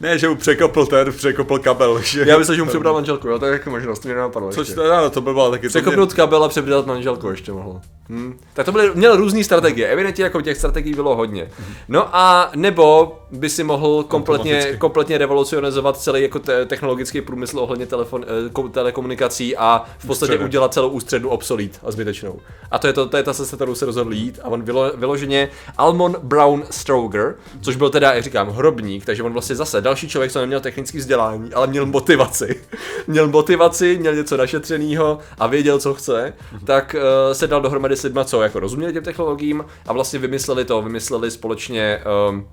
Ne, 0.00 0.18
že 0.18 0.28
mu 0.28 0.36
překopl 0.36 0.86
ten, 0.86 1.12
překopl 1.12 1.58
kabel. 1.58 2.00
Že... 2.02 2.24
Já 2.26 2.38
myslím, 2.38 2.56
že 2.56 2.62
mu 2.62 2.68
přebral 2.68 2.94
manželku, 2.94 3.28
jo, 3.28 3.38
to 3.38 3.46
je 3.46 3.52
jako 3.52 3.70
možnost, 3.70 3.98
to 3.98 4.08
mě 4.08 4.14
nenapadlo 4.14 4.50
Což 4.50 4.68
ještě. 4.68 4.74
teda, 4.82 5.00
no, 5.00 5.10
to 5.10 5.20
by 5.20 5.32
bylo 5.32 5.50
taky... 5.50 5.60
to 5.68 5.78
mě- 5.78 5.82
Překopnout 5.82 6.14
kabel 6.14 6.44
a 6.44 6.48
přebrat 6.48 6.86
manželku 6.86 7.28
ještě 7.30 7.52
mohl. 7.52 7.80
Hm. 8.08 8.38
Tak 8.54 8.66
to 8.66 8.72
byly, 8.72 8.90
měl 8.94 9.16
různý 9.16 9.44
strategie, 9.44 9.88
evidentně 9.88 10.24
jako 10.24 10.40
těch 10.40 10.56
strategií 10.56 10.94
bylo 10.94 11.16
hodně. 11.16 11.50
No 11.88 12.16
a 12.16 12.50
nebo 12.56 13.18
by 13.30 13.50
si 13.50 13.64
mohl 13.64 14.02
kompletně, 14.08 14.76
kompletně 14.78 15.18
revolucionizovat 15.18 15.96
celý 16.00 16.22
jako 16.22 16.38
te- 16.38 16.66
technologický 16.66 17.20
průmysl 17.20 17.58
ohledně 17.58 17.86
telefon, 17.86 18.24
eh, 18.46 18.48
ko- 18.48 18.70
telekomunikací 18.70 19.56
a 19.56 19.84
v 19.98 20.06
podstatě 20.06 20.32
Ústředu. 20.32 20.44
udělat 20.44 20.74
celou 20.74 20.88
ústředu 20.88 21.28
obsolít 21.28 21.78
a 21.86 21.90
zbytečnou. 21.90 22.40
A 22.70 22.78
to 22.78 22.86
je, 22.86 22.92
to, 22.92 23.06
to 23.08 23.16
je 23.16 23.22
ta 23.22 23.34
cesta, 23.34 23.56
kterou 23.56 23.74
se 23.74 23.86
rozhodl 23.86 24.12
jít 24.12 24.40
a 24.42 24.48
on 24.48 24.62
vylo, 24.62 24.92
vyloženě 24.96 25.48
Almon 25.78 26.16
Brown 26.22 26.64
Stroger, 26.70 27.34
což 27.60 27.76
byl 27.76 27.90
teda, 27.90 28.12
jak 28.12 28.24
říkám, 28.24 28.48
hrobník, 28.50 29.04
takže 29.04 29.22
on 29.22 29.32
vlastně 29.32 29.56
zase 29.56 29.80
další 29.86 30.08
člověk, 30.08 30.32
co 30.32 30.40
neměl 30.40 30.60
technické 30.60 30.98
vzdělání, 30.98 31.54
ale 31.54 31.66
měl 31.66 31.86
motivaci. 31.86 32.60
měl 33.06 33.28
motivaci, 33.28 33.98
měl 33.98 34.14
něco 34.14 34.36
našetřeného 34.36 35.18
a 35.38 35.46
věděl, 35.46 35.78
co 35.78 35.94
chce, 35.94 36.32
tak 36.64 36.96
uh, 36.98 37.32
se 37.32 37.46
dal 37.46 37.60
dohromady 37.60 37.96
s 37.96 38.02
lidma, 38.02 38.24
co 38.24 38.42
jako 38.42 38.60
rozuměli 38.60 38.92
těm 38.92 39.04
technologiím 39.04 39.64
a 39.86 39.92
vlastně 39.92 40.18
vymysleli 40.18 40.64
to, 40.64 40.82
vymysleli 40.82 41.30
společně 41.30 42.02
um, 42.30 42.46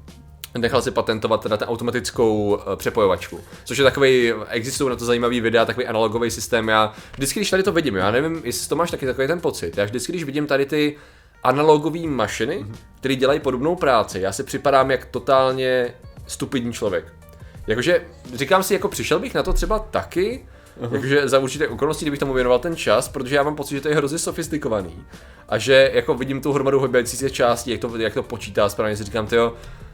nechal 0.58 0.82
si 0.82 0.92
patentovat 0.92 1.42
teda 1.42 1.58
ten 1.58 1.68
automatickou 1.68 2.60
eh, 2.60 2.76
přepojovačku, 2.76 3.40
což 3.64 3.78
je 3.78 3.84
takový, 3.84 4.34
existují 4.50 4.90
na 4.90 4.96
to 4.96 5.06
zajímavý 5.06 5.42
videa, 5.42 5.66
takový 5.66 5.88
analogový 5.88 6.32
systém. 6.32 6.70
Já 6.70 6.94
vždycky, 7.14 7.40
když 7.40 7.50
tady 7.50 7.64
to 7.64 7.72
vidím, 7.72 7.96
já 7.96 8.12
nevím, 8.12 8.42
jestli 8.44 8.70
to 8.70 8.76
máš 8.76 8.92
taky 8.92 9.06
takový 9.06 9.28
ten 9.28 9.40
pocit. 9.40 9.78
Já 9.78 9.86
vždycky, 9.86 10.12
když 10.12 10.24
vidím 10.24 10.48
tady 10.48 10.66
ty 10.66 10.96
analogové 11.44 12.08
mašiny, 12.08 12.66
které 13.00 13.16
dělají 13.16 13.40
podobnou 13.40 13.76
práci, 13.76 14.20
já 14.20 14.32
si 14.32 14.44
připadám 14.44 14.92
jak 14.92 15.06
totálně 15.06 15.94
stupidní 16.28 16.74
člověk. 16.74 17.23
Jakože 17.68 18.02
říkám 18.34 18.64
si, 18.64 18.74
jako 18.74 18.88
přišel 18.88 19.20
bych 19.20 19.34
na 19.34 19.44
to 19.44 19.54
třeba 19.54 19.80
taky, 19.80 20.46
Jakože 20.82 21.30
za 21.30 21.40
určité 21.40 21.68
okolnosti, 21.68 22.06
kdybych 22.06 22.20
tomu 22.20 22.34
věnoval 22.34 22.60
ten 22.60 22.76
čas, 22.76 23.08
protože 23.08 23.36
já 23.36 23.44
mám 23.44 23.56
pocit, 23.56 23.76
že 23.76 23.82
to 23.82 23.90
je 23.90 23.96
hrozně 23.96 24.18
sofistikovaný. 24.18 25.04
A 25.50 25.58
že 25.58 25.92
jako 25.94 26.14
vidím 26.14 26.42
tu 26.42 26.52
hromadu 26.52 26.82
hýbající 26.82 27.18
se 27.18 27.30
částí, 27.30 27.72
jak 27.72 27.82
to, 27.82 27.98
jak 27.98 28.14
to 28.14 28.24
počítá 28.24 28.70
správně, 28.70 28.98
si 28.98 29.04
říkám, 29.04 29.28
tyjo, 29.28 29.54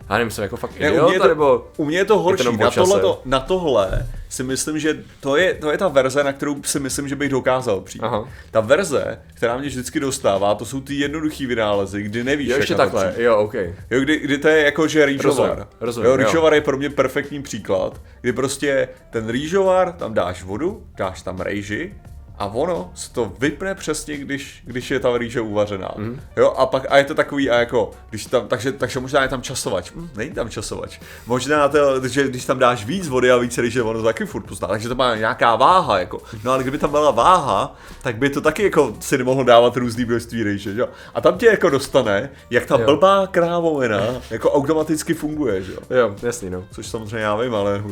já 0.09 0.17
nevím, 0.17 0.31
jsem 0.31 0.41
jako 0.43 0.57
fakt 0.57 0.79
Ne, 0.79 0.91
u, 0.91 0.93
idiot, 0.93 1.05
mě 1.07 1.15
je 1.15 1.19
to, 1.19 1.27
nebo... 1.27 1.67
u 1.77 1.85
mě 1.85 1.97
je 1.97 2.05
to 2.05 2.19
horší. 2.19 2.41
jenom 2.43 2.55
o 2.59 2.63
na, 2.63 2.69
čase. 2.69 2.79
tohleto, 2.79 3.21
na 3.25 3.39
tohle 3.39 4.07
si 4.29 4.43
myslím, 4.43 4.79
že 4.79 5.03
to 5.19 5.35
je, 5.37 5.53
to 5.53 5.71
je 5.71 5.77
ta 5.77 5.87
verze, 5.87 6.23
na 6.23 6.33
kterou 6.33 6.63
si 6.63 6.79
myslím, 6.79 7.07
že 7.07 7.15
bych 7.15 7.29
dokázal 7.29 7.81
přijít. 7.81 8.01
Aha. 8.01 8.27
Ta 8.51 8.59
verze, 8.59 9.19
která 9.33 9.57
mě 9.57 9.69
vždycky 9.69 9.99
dostává, 9.99 10.55
to 10.55 10.65
jsou 10.65 10.81
ty 10.81 10.95
jednoduchý 10.95 11.45
vynálezy, 11.45 12.03
kdy 12.03 12.23
nevíš, 12.23 12.47
Jo, 12.47 12.51
jak 12.51 12.59
ještě 12.59 12.75
na 12.75 12.85
to 12.85 12.97
takhle, 12.97 13.23
jo, 13.23 13.37
OK. 13.37 13.53
Jo, 13.89 13.99
kdy, 13.99 14.19
kdy 14.19 14.37
to 14.37 14.47
je 14.47 14.63
jako, 14.65 14.87
že 14.87 15.05
rýžovar. 15.05 15.67
Rozumím, 15.81 16.05
jo, 16.05 16.11
jo. 16.11 16.17
rýžovar 16.17 16.53
je 16.53 16.61
pro 16.61 16.77
mě 16.77 16.89
perfektní 16.89 17.43
příklad, 17.43 18.01
kdy 18.21 18.33
prostě 18.33 18.89
ten 19.09 19.29
rýžovar, 19.29 19.91
tam 19.91 20.13
dáš 20.13 20.43
vodu, 20.43 20.83
dáš 20.97 21.21
tam 21.21 21.39
rejži 21.39 21.93
a 22.39 22.45
ono 22.45 22.91
se 22.95 23.13
to 23.13 23.31
vypne 23.39 23.75
přesně, 23.75 24.17
když, 24.17 24.61
když 24.65 24.91
je 24.91 24.99
ta 24.99 25.17
rýže 25.17 25.41
uvařená. 25.41 25.91
Mm. 25.97 26.21
Jo, 26.37 26.53
a 26.57 26.65
pak 26.65 26.85
a 26.89 26.97
je 26.97 27.03
to 27.03 27.15
takový, 27.15 27.49
a 27.49 27.59
jako, 27.59 27.91
když 28.09 28.25
tam, 28.25 28.47
takže, 28.47 28.71
takže 28.71 28.99
možná 28.99 29.21
je 29.21 29.27
tam 29.27 29.41
časovač. 29.41 29.91
Hm, 29.95 30.09
není 30.15 30.31
tam 30.31 30.49
časovač. 30.49 30.99
Možná 31.27 31.67
to, 31.69 32.07
že 32.07 32.27
když 32.27 32.45
tam 32.45 32.59
dáš 32.59 32.85
víc 32.85 33.07
vody 33.07 33.31
a 33.31 33.37
víc 33.37 33.57
rýže, 33.57 33.83
ono 33.83 34.03
taky 34.03 34.25
furt 34.25 34.43
pozná. 34.43 34.67
Takže 34.67 34.89
to 34.89 34.95
má 34.95 35.15
nějaká 35.15 35.55
váha, 35.55 35.99
jako. 35.99 36.21
No 36.43 36.51
ale 36.51 36.63
kdyby 36.63 36.77
tam 36.77 36.91
byla 36.91 37.11
váha, 37.11 37.75
tak 38.03 38.17
by 38.17 38.29
to 38.29 38.41
taky 38.41 38.63
jako 38.63 38.93
si 38.99 39.17
nemohl 39.17 39.43
dávat 39.43 39.77
různý 39.77 40.05
množství 40.05 40.43
rýže, 40.43 40.73
jo. 40.75 40.87
A 41.13 41.21
tam 41.21 41.37
tě 41.37 41.45
jako 41.45 41.69
dostane, 41.69 42.29
jak 42.49 42.65
ta 42.65 42.79
Jo. 42.79 42.85
blbá 42.85 43.27
krávovina 43.27 43.99
jako 44.29 44.51
automaticky 44.51 45.13
funguje, 45.13 45.63
že 45.63 45.71
jo. 45.71 45.79
Jo, 45.97 46.15
jasný, 46.23 46.49
no. 46.49 46.63
Což 46.71 46.87
samozřejmě 46.87 47.17
já 47.17 47.35
vím, 47.35 47.55
ale. 47.55 47.83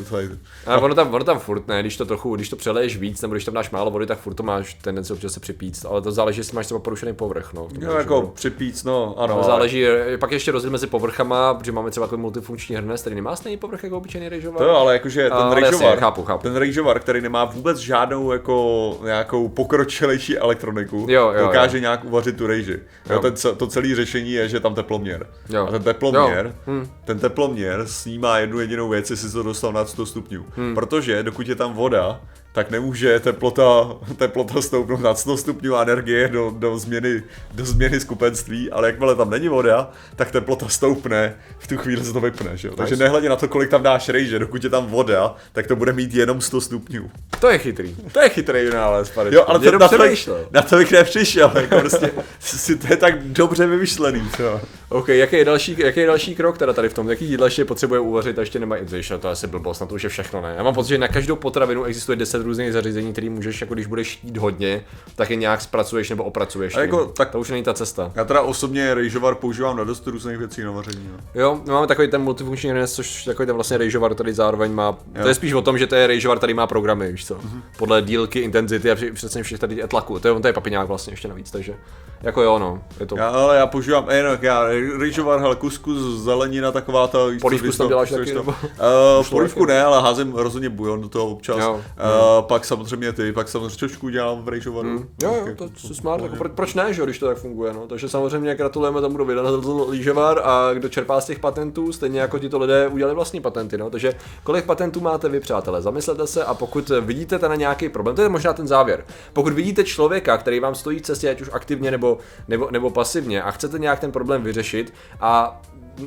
A 0.65 0.77
ono 0.77 0.95
tam, 0.95 1.13
ono 1.13 1.23
tam 1.23 1.39
furt 1.39 1.67
ne, 1.67 1.81
když 1.81 1.97
to 1.97 2.05
trochu, 2.05 2.35
když 2.35 2.49
to 2.49 2.55
přeleješ 2.55 2.97
víc, 2.97 3.21
nebo 3.21 3.33
když 3.33 3.45
tam 3.45 3.53
dáš 3.53 3.69
málo 3.69 3.91
vody, 3.91 4.05
tak 4.05 4.19
furt 4.19 4.36
to 4.37 4.43
máš 4.43 4.73
tendenci 4.73 5.13
občas 5.13 5.33
se 5.33 5.39
připít, 5.39 5.85
ale 5.89 6.01
to 6.01 6.11
záleží, 6.11 6.39
jestli 6.39 6.55
máš 6.55 6.65
třeba 6.65 6.79
porušený 6.79 7.13
povrch, 7.13 7.53
no. 7.53 7.67
No, 7.79 7.91
jako 7.91 8.31
připíc, 8.35 8.83
no, 8.83 9.15
ano. 9.17 9.27
No, 9.27 9.35
ale- 9.35 9.43
záleží, 9.47 9.85
pak 10.19 10.31
ještě 10.31 10.51
rozdíl 10.51 10.71
mezi 10.71 10.87
povrchama, 10.87 11.53
protože 11.53 11.71
máme 11.71 11.91
třeba 11.91 12.05
takový 12.05 12.21
multifunkční 12.21 12.75
hrnec, 12.75 13.01
který 13.01 13.15
nemá 13.15 13.35
stejný 13.35 13.57
povrch 13.57 13.83
jako 13.83 13.97
obyčejný 13.97 14.29
rejžovar. 14.29 14.57
To 14.57 14.63
jo, 14.65 14.75
ale 14.75 14.93
jakože 14.93 15.29
ten 15.29 15.51
rejžovar, 15.51 15.97
chápu, 15.99 16.23
chápu. 16.23 16.43
ten 16.43 16.55
rejžovar, 16.55 16.99
který 16.99 17.21
nemá 17.21 17.45
vůbec 17.45 17.77
žádnou 17.77 18.31
jako 18.31 18.97
nějakou 19.03 19.49
pokročilejší 19.49 20.37
elektroniku, 20.37 21.05
Jo, 21.09 21.31
jo, 21.35 21.45
dokáže 21.45 21.77
jo. 21.77 21.81
nějak 21.81 22.03
uvařit 22.05 22.37
tu 22.37 22.47
rejži. 22.47 22.79
Jo. 23.09 23.13
Jo. 23.13 23.19
ten, 23.19 23.33
to 23.57 23.67
celé 23.67 23.95
řešení 23.95 24.31
je, 24.31 24.49
že 24.49 24.59
tam 24.59 24.75
teploměr. 24.75 25.27
Jo. 25.49 25.67
A 25.67 25.71
ten 25.71 25.83
teploměr, 25.83 26.45
Jo. 26.67 26.73
Hm. 26.73 26.87
ten 27.05 27.19
teploměr 27.19 27.83
snímá 27.87 28.37
jednu 28.37 28.59
jedinou 28.59 28.89
věc, 28.89 29.09
jestli 29.09 29.27
se 29.29 29.33
to 29.33 29.43
dostal 29.43 29.73
nad 29.73 29.89
100 29.89 30.05
stupňů. 30.05 30.45
Hm. 30.57 30.75
Protože 30.75 31.23
dokud 31.23 31.47
je 31.47 31.55
tam 31.55 31.73
voda, 31.73 32.21
tak 32.57 32.71
nemůže 32.71 33.19
teplota, 33.19 33.95
teplota 34.15 34.61
stoupnout 34.61 34.99
nad 34.99 35.19
100 35.19 35.37
stupňů 35.37 35.75
a 35.75 35.81
energie 35.81 36.27
do, 36.27 36.53
do, 36.57 36.77
změny, 36.77 37.23
do 37.53 37.65
změny 37.65 37.99
skupenství, 37.99 38.71
ale 38.71 38.87
jakmile 38.87 39.15
tam 39.15 39.29
není 39.29 39.47
voda, 39.47 39.91
tak 40.15 40.31
teplota 40.31 40.67
stoupne, 40.69 41.35
v 41.59 41.67
tu 41.67 41.77
chvíli 41.77 42.05
se 42.05 42.13
to 42.13 42.19
vypne. 42.19 42.57
Že? 42.57 42.67
jo? 42.67 42.73
Takže 42.75 42.95
nehledě 42.95 43.29
na 43.29 43.35
to, 43.35 43.47
kolik 43.47 43.69
tam 43.69 43.83
dáš 43.83 44.09
rejže, 44.09 44.39
dokud 44.39 44.63
je 44.63 44.69
tam 44.69 44.87
voda, 44.87 45.35
tak 45.53 45.67
to 45.67 45.75
bude 45.75 45.93
mít 45.93 46.13
jenom 46.13 46.41
100 46.41 46.61
stupňů. 46.61 47.11
To 47.39 47.49
je 47.49 47.57
chytrý. 47.57 47.95
To 48.11 48.19
je 48.19 48.29
chytrý 48.29 48.63
vynález, 48.65 49.09
pane. 49.09 49.29
Jo, 49.33 49.45
ale 49.47 49.59
to, 49.59 49.71
na, 49.79 49.87
to, 49.87 49.97
na 50.51 50.61
to 50.61 50.75
bych 50.77 50.91
nepřišel, 50.91 51.51
jako 51.55 51.79
prostě, 51.79 52.11
si, 52.39 52.75
to 52.75 52.87
je 52.89 52.97
tak 52.97 53.23
dobře 53.23 53.67
vymyšlený. 53.67 54.29
Jo. 54.39 54.61
OK, 54.89 55.07
jaký 55.09 55.35
je, 55.35 55.45
další, 55.45 55.75
jaký 55.79 55.99
je 55.99 56.07
další 56.07 56.35
krok 56.35 56.57
teda 56.57 56.73
tady 56.73 56.89
v 56.89 56.93
tom? 56.93 57.09
Jaký 57.09 57.25
jídla 57.25 57.47
ještě 57.47 57.65
potřebuje 57.65 57.99
uvařit 57.99 58.37
a 58.37 58.41
ještě 58.41 58.59
nemají? 58.59 58.83
Víš, 58.85 59.13
to 59.19 59.27
je 59.27 59.31
asi 59.31 59.47
blbost, 59.47 59.79
na 59.79 59.85
to 59.85 59.95
už 59.95 60.03
je 60.03 60.09
všechno, 60.09 60.41
ne? 60.41 60.53
Já 60.57 60.63
mám 60.63 60.73
pocit, 60.73 60.89
že 60.89 60.97
na 60.97 61.07
každou 61.07 61.35
potravinu 61.35 61.83
existuje 61.83 62.15
10 62.15 62.41
různých 62.47 62.73
zařízení, 62.73 63.11
který 63.11 63.29
můžeš, 63.29 63.61
jako 63.61 63.73
když 63.73 63.85
budeš 63.85 64.19
jít 64.23 64.37
hodně, 64.37 64.83
tak 65.15 65.29
je 65.29 65.35
nějak 65.35 65.61
zpracuješ 65.61 66.09
nebo 66.09 66.23
opracuješ. 66.23 66.75
A 66.75 66.81
jako, 66.81 67.05
tak- 67.05 67.29
to 67.31 67.39
už 67.39 67.49
není 67.49 67.63
ta 67.63 67.73
cesta. 67.73 68.11
Já 68.15 68.25
teda 68.25 68.41
osobně 68.41 68.93
rejžovar 68.93 69.35
používám 69.35 69.77
na 69.77 69.83
dost 69.83 70.07
různých 70.07 70.37
věcí 70.37 70.61
na 70.61 70.71
vaření. 70.71 71.09
No. 71.13 71.41
Jo, 71.41 71.61
my 71.65 71.71
máme 71.71 71.87
takový 71.87 72.07
ten 72.07 72.21
multifunkční 72.21 72.69
hrnec, 72.69 72.93
což 72.93 73.25
takový 73.25 73.45
ten 73.45 73.55
vlastně 73.55 73.77
rejžovar, 73.77 74.15
který 74.15 74.31
zároveň 74.33 74.71
má. 74.73 74.91
To 74.91 74.97
Jo. 75.05 75.11
Mhm. 75.19 75.27
je 75.27 75.33
spíš 75.35 75.53
o 75.53 75.61
tom, 75.61 75.77
že 75.77 75.87
to 75.87 75.95
je 75.95 76.07
rejžovar, 76.07 76.37
který 76.37 76.53
má 76.53 76.67
programy, 76.67 77.11
víš 77.11 77.25
co? 77.27 77.37
Podle 77.77 78.01
dílky, 78.01 78.39
intenzity 78.39 78.91
a 78.91 78.95
přesně 79.13 79.43
všech 79.43 79.59
tady 79.59 79.83
tlaku. 79.87 80.19
To 80.19 80.27
je, 80.27 80.31
on 80.31 80.41
to 80.41 80.47
je 80.47 80.53
papiňák 80.53 80.87
vlastně 80.87 81.13
ještě 81.13 81.27
navíc, 81.27 81.51
takže 81.51 81.73
jako 82.21 82.41
jo, 82.41 82.59
no, 82.59 82.81
je 82.99 83.05
to. 83.05 83.17
Já, 83.17 83.29
ale 83.29 83.57
já 83.57 83.67
používám, 83.67 84.05
eh, 84.07 84.23
no, 84.23 84.29
já 84.41 84.63
rejžovar, 84.99 85.39
hele, 85.39 85.55
kuskus, 85.55 85.97
zelenina, 86.23 86.71
taková 86.71 87.07
ta... 87.07 87.17
Polívku 87.41 87.67
tam 87.67 87.77
to- 87.77 87.87
děláš 87.87 88.09
taky, 88.09 88.33
nebo? 88.33 88.51
Uh, 88.51 89.25
polívku 89.29 89.65
ne, 89.65 89.83
ale 89.83 90.01
házím 90.01 90.33
rozhodně 90.35 90.69
bujon 90.69 91.01
do 91.01 91.09
toho 91.09 91.25
občas. 91.25 91.57
Jo. 91.59 91.73
Uh, 91.73 91.81
pak 92.41 92.65
samozřejmě 92.65 93.13
ty, 93.13 93.33
pak 93.33 93.47
samozřejmě 93.47 93.77
čočku 93.77 94.09
dělám 94.09 94.41
v 94.41 94.47
rejžovaru. 94.47 95.05
Jo, 95.23 95.35
jo, 95.47 95.55
to 95.55 95.63
je 95.63 95.69
smart, 95.95 96.23
jako 96.23 96.35
pro, 96.35 96.49
proč 96.49 96.73
ne, 96.73 96.93
že 96.93 97.01
jo, 97.01 97.05
když 97.05 97.19
to 97.19 97.27
tak 97.27 97.37
funguje, 97.37 97.73
no. 97.73 97.87
Takže 97.87 98.09
samozřejmě 98.09 98.55
gratulujeme 98.55 99.01
tomu, 99.01 99.15
kdo 99.15 99.25
vydal 99.25 99.61
lyžovar 99.89 100.41
a 100.43 100.73
kdo 100.73 100.89
čerpá 100.89 101.21
z 101.21 101.25
těch 101.25 101.39
patentů, 101.39 101.93
stejně 101.93 102.19
jako 102.19 102.39
tito 102.39 102.59
lidé 102.59 102.87
udělali 102.87 103.15
vlastní 103.15 103.41
patenty, 103.41 103.77
no. 103.77 103.89
Takže 103.89 104.13
kolik 104.43 104.65
patentů 104.65 104.99
máte 105.01 105.29
vy, 105.29 105.39
přátelé? 105.39 105.81
Zamyslete 105.81 106.27
se 106.27 106.43
a 106.43 106.53
pokud 106.53 106.91
vidíte 107.01 107.39
ten 107.39 107.59
nějaký 107.59 107.89
problém, 107.89 108.15
to 108.15 108.21
je 108.21 108.29
možná 108.29 108.53
ten 108.53 108.67
závěr. 108.67 109.05
Pokud 109.33 109.53
vidíte 109.53 109.83
člověka, 109.83 110.37
který 110.37 110.59
vám 110.59 110.75
stojí 110.75 110.99
v 110.99 111.01
cestě, 111.01 111.29
ať 111.29 111.41
už 111.41 111.49
aktivně 111.53 111.91
nebo, 111.91 112.06
nebo, 112.47 112.67
nebo 112.71 112.89
pasivně, 112.89 113.41
a 113.43 113.51
chcete 113.51 113.79
nějak 113.79 113.99
ten 113.99 114.11
problém 114.11 114.43
vyřešit 114.43 114.93
a 115.21 115.61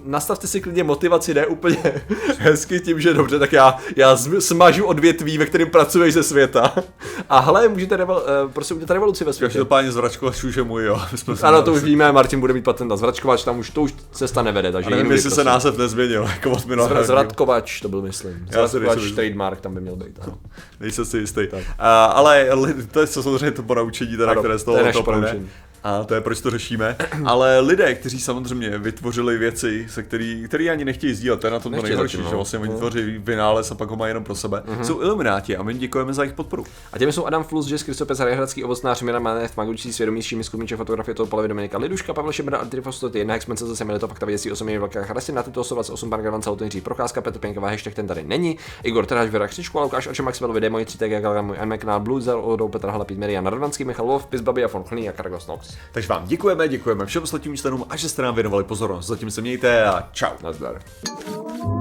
nastavte 0.05 0.47
si 0.47 0.61
klidně 0.61 0.85
motivaci, 0.85 1.35
ne 1.35 1.47
úplně 1.47 1.77
hezky 2.39 2.81
tím, 2.81 3.01
že 3.01 3.15
dobře, 3.15 3.39
tak 3.39 3.53
já, 3.53 3.77
já 3.97 4.17
smažu 4.39 4.85
odvětví, 4.87 5.39
ve 5.39 5.47
kterém 5.47 5.71
pracuješ 5.71 6.15
ze 6.15 6.23
světa. 6.23 6.75
A 7.29 7.41
hele, 7.41 7.69
můžete 7.69 7.97
revol, 7.97 8.17
uh, 8.17 8.51
prostě 8.53 8.75
udělat 8.75 8.91
revoluci 8.91 9.25
ve 9.25 9.33
světě. 9.33 9.53
Každopádně 9.53 9.93
zvračkovač 9.93 10.45
už 10.45 10.57
je 10.57 10.63
můj, 10.63 10.85
jo. 10.85 11.01
Ano, 11.43 11.63
to 11.63 11.73
už 11.73 11.83
víme, 11.83 12.13
Martin 12.13 12.41
bude 12.41 12.53
mít 12.53 12.65
patent 12.65 12.91
na 12.91 12.97
zvračkovač, 12.97 13.45
tam 13.45 13.59
už 13.59 13.71
to 13.71 13.83
už 13.83 13.95
cesta 14.13 14.43
nevede, 14.43 14.73
takže 14.73 14.87
A 14.87 14.91
nevím, 14.91 15.13
jestli 15.13 15.31
se 15.31 15.35
prosím. 15.35 15.47
název 15.47 15.79
nezměnil, 15.79 16.23
jako 16.23 16.51
od 16.51 16.67
minulého. 16.67 16.95
Zvra- 16.95 17.05
Zvratkovač 17.05 17.81
to 17.81 17.89
byl, 17.89 18.03
myslím. 18.03 18.47
Zvratkovač 18.51 19.11
trademark 19.15 19.61
tam 19.61 19.75
by 19.75 19.81
měl 19.81 19.97
být. 19.97 20.19
Ano. 20.23 20.39
Nejsem 20.81 21.05
si 21.05 21.19
jistý. 21.19 21.49
Uh, 21.53 21.59
ale 21.79 22.49
to 22.91 23.01
je 23.01 23.07
samozřejmě 23.07 23.51
to 23.51 23.63
ponaučení, 23.63 24.17
teda, 24.17 24.31
Ano, 24.31 24.41
které 24.41 24.59
z 24.59 24.65
to 24.65 24.73
toho, 24.73 24.87
je 24.87 24.93
A 25.85 26.05
to 26.05 26.15
je 26.15 26.21
proč 26.21 26.41
to 26.41 26.51
řešíme. 26.51 26.97
Ale 27.25 27.61
lidé, 27.61 27.95
kteří 27.95 28.21
samozřejmě 28.21 28.79
vytvořili 28.79 29.39
věci, 29.39 29.87
se 29.91 30.03
který, 30.03 30.45
který 30.49 30.71
ani 30.71 30.85
nechtějí 30.85 31.15
sdílet, 31.15 31.41
to 31.41 31.47
je 31.47 31.51
na 31.51 31.61
tom 31.61 31.75
to 31.75 31.83
nejhorší, 31.83 32.17
zatím, 32.17 32.25
no. 32.25 32.31
že 32.31 32.37
vlastně 32.37 32.59
oni 32.59 32.73
vytvoří 32.73 33.19
vynález 33.19 33.71
a 33.71 33.75
pak 33.75 33.91
ho 33.91 33.97
mají 33.97 34.11
jenom 34.11 34.25
pro 34.25 34.35
sebe. 34.35 34.63
Jsou 34.83 35.03
ilumináti 35.03 35.57
a 35.57 35.63
my 35.63 35.75
děkujeme 35.75 36.15
za 36.15 36.23
jejich 36.23 36.35
podporu. 36.35 36.65
A 36.93 36.99
těmi 36.99 37.13
jsou 37.13 37.27
Adam 37.27 37.45
Flus, 37.45 37.71
Jess 37.71 37.85
Kristopes, 37.85 38.19
Hradský 38.19 38.65
ovocnář, 38.65 39.03
Mira 39.03 39.19
Manev, 39.19 39.57
Magučí 39.57 39.93
svědomí, 39.93 40.23
Šími 40.23 40.45
Skumiče, 40.45 40.77
fotografie 40.77 41.15
toho 41.15 41.27
Polovi 41.27 41.49
Dominika 41.49 41.79
Liduška, 41.79 42.15
Pavel 42.15 42.33
Šebra, 42.33 42.59
Antrifos 42.59 42.97
101, 42.97 43.35
Hexmence 43.35 43.67
zase 43.67 43.85
Milito, 43.85 44.09
Fakta 44.09 44.27
věcí, 44.27 44.53
osobně 44.53 44.79
velká 44.79 45.03
Charastin, 45.03 45.35
na 45.35 45.43
tyto 45.43 45.65
128, 45.65 46.11
Pan 46.11 46.43
Celotný 46.43 46.69
Dřív, 46.69 46.85
Procházka, 46.85 47.21
Petr 47.21 47.39
Pěnková, 47.39 47.69
hashtag 47.69 47.95
ten 47.95 48.07
tady 48.07 48.25
není, 48.25 48.59
Igor 48.83 49.07
Teráš, 49.07 49.31
Věra 49.31 49.49
Křičku, 49.49 49.81
Lukáš 49.81 50.07
Oče, 50.07 50.23
Maxwell, 50.23 50.53
Vide, 50.53 50.71
moji 50.71 50.85
3 50.85 50.99
TG, 50.99 51.25
můj 51.41 51.59
Anmek, 51.59 51.85
Blue, 51.99 52.21
Zel, 52.21 52.41
Odou, 52.41 52.69
Petr 52.69 52.89
Hala, 52.89 53.05
Pít, 53.05 53.19
Jan 53.19 53.47
Radvanský, 53.47 53.85
Michal 53.85 54.07
Wolf, 54.07 54.27
Pizbabi 54.27 54.65
a 54.65 54.69
Von 54.69 54.85
Chlný 54.85 55.09
a 55.09 55.13
Kargos 55.13 55.47
Nox. 55.47 55.70
Takže 55.93 56.09
vám 56.09 56.27
děkujeme, 56.27 56.69
děkujeme 56.69 57.07
všem 57.07 57.27
sletím 57.27 57.57
členům 57.57 57.85
a 57.91 57.97
že 57.97 58.09
jste 58.09 58.23
nám 58.23 58.35
věnovali 58.35 58.65
pozornost. 58.65 59.07
Zatím 59.07 59.31
se 59.31 59.41
mějte 59.41 59.85
a 59.85 60.09
čau. 60.13 60.35
Nazdar. 60.43 60.83
Thank 61.31 61.65
you. 61.65 61.80